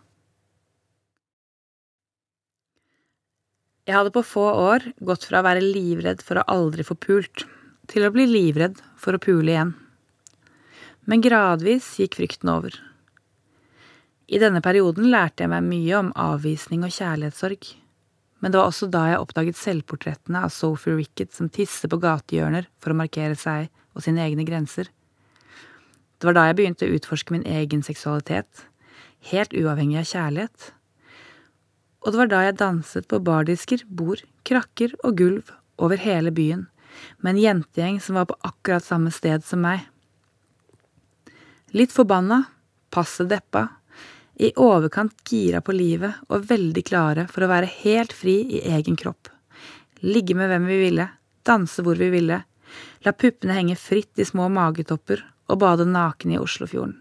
Jeg 3.88 3.96
hadde 3.96 4.12
på 4.12 4.26
få 4.28 4.44
år 4.52 4.84
gått 5.00 5.24
fra 5.30 5.40
å 5.40 5.48
være 5.48 5.64
livredd 5.64 6.22
for 6.26 6.42
å 6.42 6.48
aldri 6.52 6.84
få 6.84 6.98
pult, 7.00 7.46
til 7.88 8.04
å 8.04 8.12
bli 8.12 8.26
livredd 8.28 8.82
for 9.00 9.16
å 9.16 9.22
pule 9.24 9.54
igjen. 9.54 9.74
Men 11.08 11.24
gradvis 11.24 11.94
gikk 12.02 12.20
frykten 12.20 12.52
over. 12.52 12.76
I 14.28 14.44
denne 14.44 14.60
perioden 14.60 15.08
lærte 15.08 15.46
jeg 15.46 15.54
meg 15.54 15.64
mye 15.64 16.00
om 16.02 16.16
avvisning 16.20 16.84
og 16.84 16.92
kjærlighetssorg 16.92 17.70
men 18.40 18.54
det 18.54 18.60
var 18.60 18.70
også 18.70 18.90
da 18.94 19.04
jeg 19.10 19.22
oppdaget 19.22 19.58
selvportrettene 19.58 20.44
av 20.46 20.54
Sophie 20.54 20.98
Ricket 20.98 21.34
som 21.34 21.50
tisser 21.50 21.90
på 21.90 22.00
gatehjørner 22.02 22.68
for 22.82 22.94
å 22.94 23.00
markere 23.00 23.38
seg 23.40 23.72
og 23.98 24.06
sine 24.06 24.22
egne 24.26 24.46
grenser. 24.46 24.92
Det 26.18 26.30
var 26.30 26.38
da 26.38 26.48
jeg 26.48 26.58
begynte 26.60 26.86
å 26.86 26.98
utforske 26.98 27.34
min 27.34 27.46
egen 27.50 27.84
seksualitet, 27.86 28.66
helt 29.32 29.54
uavhengig 29.58 30.00
av 30.02 30.10
kjærlighet. 30.12 30.72
Og 32.08 32.14
det 32.14 32.20
var 32.22 32.30
da 32.32 32.42
jeg 32.46 32.56
danset 32.56 33.08
på 33.12 33.20
bardisker, 33.20 33.82
bord, 33.92 34.22
krakker 34.48 34.94
og 35.04 35.18
gulv 35.20 35.50
over 35.76 36.00
hele 36.00 36.32
byen, 36.32 36.70
med 37.20 37.36
en 37.36 37.42
jentegjeng 37.42 37.98
som 38.00 38.16
var 38.16 38.30
på 38.30 38.38
akkurat 38.48 38.86
samme 38.86 39.12
sted 39.12 39.44
som 39.44 39.60
meg. 39.66 39.82
Litt 41.76 41.92
forbanna, 41.92 42.46
passe 42.96 43.28
deppa 43.28 43.66
i 44.40 44.54
overkant 44.56 45.20
gira 45.28 45.60
på 45.60 45.76
livet 45.76 46.24
og 46.32 46.48
veldig 46.48 46.86
klare 46.88 47.28
for 47.28 47.44
å 47.44 47.52
være 47.52 47.74
helt 47.84 48.16
fri 48.16 48.38
i 48.56 48.64
egen 48.72 48.96
kropp. 48.96 49.28
Ligge 50.00 50.38
med 50.40 50.48
hvem 50.48 50.72
vi 50.72 50.80
ville, 50.86 51.10
danse 51.44 51.84
hvor 51.84 52.00
vi 52.00 52.08
ville, 52.14 52.40
la 53.04 53.12
puppene 53.12 53.60
henge 53.60 53.76
fritt 53.76 54.16
i 54.16 54.32
små 54.32 54.48
magetopper 54.48 55.28
og 55.52 55.60
bade 55.60 55.92
naken 55.92 56.32
i 56.32 56.40
Oslofjorden. 56.40 56.96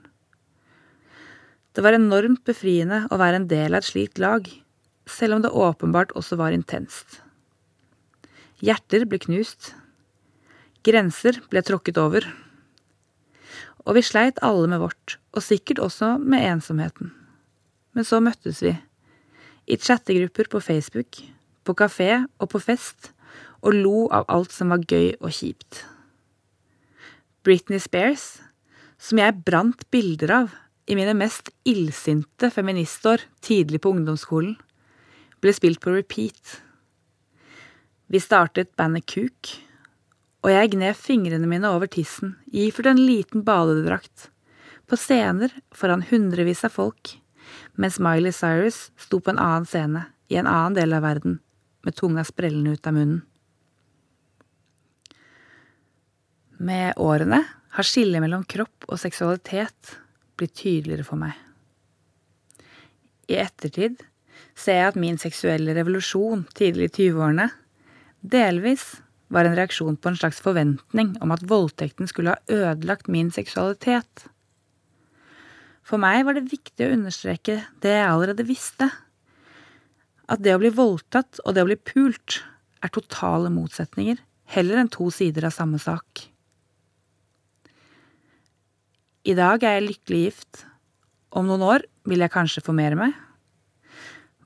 Det 1.77 1.85
var 1.85 1.95
enormt 1.95 2.43
befriende 2.43 3.05
å 3.13 3.23
være 3.23 3.45
en 3.45 3.51
del 3.55 3.71
av 3.71 3.85
et 3.85 3.93
slikt 3.95 4.19
lag, 4.19 4.49
selv 5.07 5.37
om 5.37 5.43
det 5.43 5.55
åpenbart 5.55 6.13
også 6.19 6.39
var 6.41 6.55
intenst. 6.55 7.21
Hjerter 8.65 9.05
ble 9.09 9.21
knust. 9.23 9.75
Grenser 10.87 11.41
ble 11.51 11.63
tråkket 11.67 11.99
over. 12.01 12.27
Og 13.87 13.99
vi 13.99 14.03
sleit 14.03 14.41
alle 14.43 14.67
med 14.71 14.83
vårt, 14.83 15.19
og 15.37 15.45
sikkert 15.45 15.83
også 15.83 16.17
med 16.19 16.43
ensomheten. 16.47 17.13
Men 17.95 18.05
så 18.05 18.21
møttes 18.21 18.63
vi. 18.65 18.75
I 19.67 19.77
chattegrupper 19.77 20.51
på 20.51 20.61
Facebook, 20.61 21.21
på 21.67 21.75
kafé 21.75 22.27
og 22.39 22.51
på 22.53 22.63
fest, 22.63 23.13
og 23.63 23.75
lo 23.75 24.07
av 24.15 24.27
alt 24.31 24.55
som 24.55 24.71
var 24.75 24.85
gøy 24.87 25.15
og 25.21 25.31
kjipt. 25.35 25.85
Britney 27.47 27.79
Spears, 27.83 28.41
som 28.99 29.21
jeg 29.21 29.43
brant 29.47 29.85
bilder 29.95 30.33
av 30.35 30.55
i 30.87 30.97
mine 30.99 31.15
mest 31.19 31.51
illsinte 31.67 32.51
feministår 32.51 33.27
tidlig 33.45 33.83
på 33.83 33.93
ungdomsskolen, 33.95 34.57
ble 35.43 35.53
spilt 35.57 35.83
på 35.83 35.93
repeat. 35.95 36.61
Vi 38.07 38.23
startet 38.23 38.75
bandet 38.79 39.07
Kuk, 39.11 39.53
og 40.47 40.53
jeg 40.53 40.73
gned 40.77 40.99
fingrene 40.99 41.49
mine 41.51 41.71
over 41.75 41.91
tissen, 41.91 42.37
iført 42.55 42.93
en 42.93 43.03
liten 43.03 43.43
badedrakt, 43.47 44.31
på 44.87 44.99
scener 45.01 45.51
foran 45.75 46.05
hundrevis 46.07 46.63
av 46.67 46.77
folk 46.77 47.17
mens 47.77 47.99
Miley 47.99 48.33
Cyrus 48.33 48.91
sto 48.97 49.21
på 49.21 49.31
en 49.31 49.39
annen 49.39 49.67
scene, 49.69 50.07
i 50.29 50.37
en 50.41 50.49
annen 50.51 50.75
del 50.75 50.95
av 50.97 51.05
verden, 51.05 51.39
med 51.85 51.95
tunga 51.95 52.25
sprellende 52.25 52.75
ut 52.75 52.87
av 52.87 52.97
munnen. 52.97 53.23
Med 56.57 56.97
årene 56.97 57.43
har 57.77 57.87
skillet 57.87 58.23
mellom 58.25 58.47
kropp 58.49 58.89
og 58.89 58.99
seksualitet 58.99 59.97
blitt 60.41 60.57
tydeligere 60.57 61.05
for 61.05 61.21
meg. 61.21 61.35
I 63.29 63.37
ettertid 63.43 64.01
ser 64.57 64.81
jeg 64.81 64.93
at 64.93 65.01
min 65.01 65.19
seksuelle 65.21 65.75
revolusjon 65.77 66.47
tidlig 66.57 66.91
i 66.91 66.95
20-årene 67.11 67.51
delvis 68.27 68.97
var 69.33 69.47
en 69.47 69.57
reaksjon 69.59 69.99
på 69.99 70.11
en 70.11 70.19
slags 70.19 70.39
forventning 70.43 71.15
om 71.23 71.35
at 71.35 71.45
voldtekten 71.51 72.09
skulle 72.11 72.37
ha 72.37 72.53
ødelagt 72.53 73.11
min 73.11 73.33
seksualitet. 73.35 74.27
For 75.87 76.03
meg 76.03 76.25
var 76.27 76.39
det 76.39 76.49
viktig 76.51 76.87
å 76.87 76.95
understreke 76.97 77.61
det 77.83 77.93
jeg 77.95 78.07
allerede 78.07 78.47
visste. 78.47 78.89
At 80.27 80.43
det 80.43 80.57
å 80.57 80.63
bli 80.63 80.73
voldtatt 80.75 81.43
og 81.45 81.55
det 81.55 81.63
å 81.63 81.69
bli 81.69 81.79
pult 81.79 82.41
er 82.83 82.91
totale 82.95 83.51
motsetninger, 83.55 84.19
heller 84.51 84.83
enn 84.83 84.91
to 84.91 85.11
sider 85.15 85.47
av 85.47 85.55
samme 85.55 85.79
sak. 85.83 86.27
I 89.27 89.35
dag 89.35 89.63
er 89.67 89.79
jeg 89.79 89.89
lykkelig 89.89 90.19
gift. 90.23 90.67
Om 91.35 91.49
noen 91.51 91.65
år 91.67 91.87
vil 92.07 92.23
jeg 92.23 92.35
kanskje 92.35 92.63
formere 92.63 92.99
meg. 92.99 93.15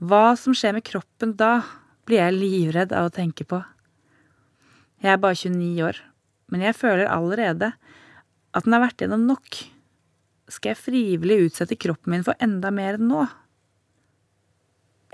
Hva 0.00 0.36
som 0.40 0.56
skjer 0.56 0.76
med 0.76 0.86
kroppen 0.86 1.34
da, 1.36 1.60
blir 2.08 2.22
jeg 2.22 2.38
livredd 2.38 2.94
av 2.96 3.10
å 3.10 3.14
tenke 3.14 3.44
på. 3.44 3.60
Jeg 5.04 5.12
er 5.14 5.20
bare 5.20 5.36
29 5.36 5.84
år, 5.84 6.00
men 6.52 6.64
jeg 6.64 6.78
føler 6.78 7.10
allerede 7.10 7.74
at 8.50 8.64
den 8.64 8.74
har 8.74 8.82
vært 8.88 9.04
gjennom 9.04 9.28
nok 9.28 9.60
skal 10.50 10.72
jeg 10.72 10.82
frivillig 10.82 11.38
utsette 11.46 11.78
kroppen 11.78 12.14
min 12.14 12.26
for 12.26 12.38
enda 12.42 12.72
mer 12.74 12.98
enn 12.98 13.08
nå? 13.10 13.24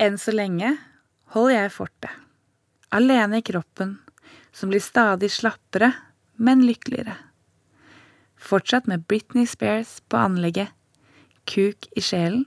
Enn 0.00 0.18
så 0.20 0.34
lenge 0.34 0.74
holder 1.34 1.56
jeg 1.56 1.74
fortet, 1.76 2.12
alene 2.94 3.40
i 3.40 3.46
kroppen, 3.46 3.96
som 4.52 4.72
blir 4.72 4.84
stadig 4.84 5.30
slappere, 5.32 5.92
men 6.36 6.64
lykkeligere. 6.64 7.16
Fortsatt 8.36 8.88
med 8.88 9.06
Britney 9.08 9.48
Spears 9.48 9.98
på 10.08 10.20
anlegget, 10.20 10.72
kuk 11.48 11.88
i 11.96 12.04
sjelen, 12.04 12.44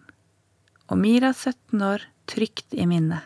og 0.90 1.02
Mira 1.02 1.32
17 1.34 1.82
år 1.86 2.06
trygt 2.30 2.74
i 2.78 2.86
minnet. 2.88 3.26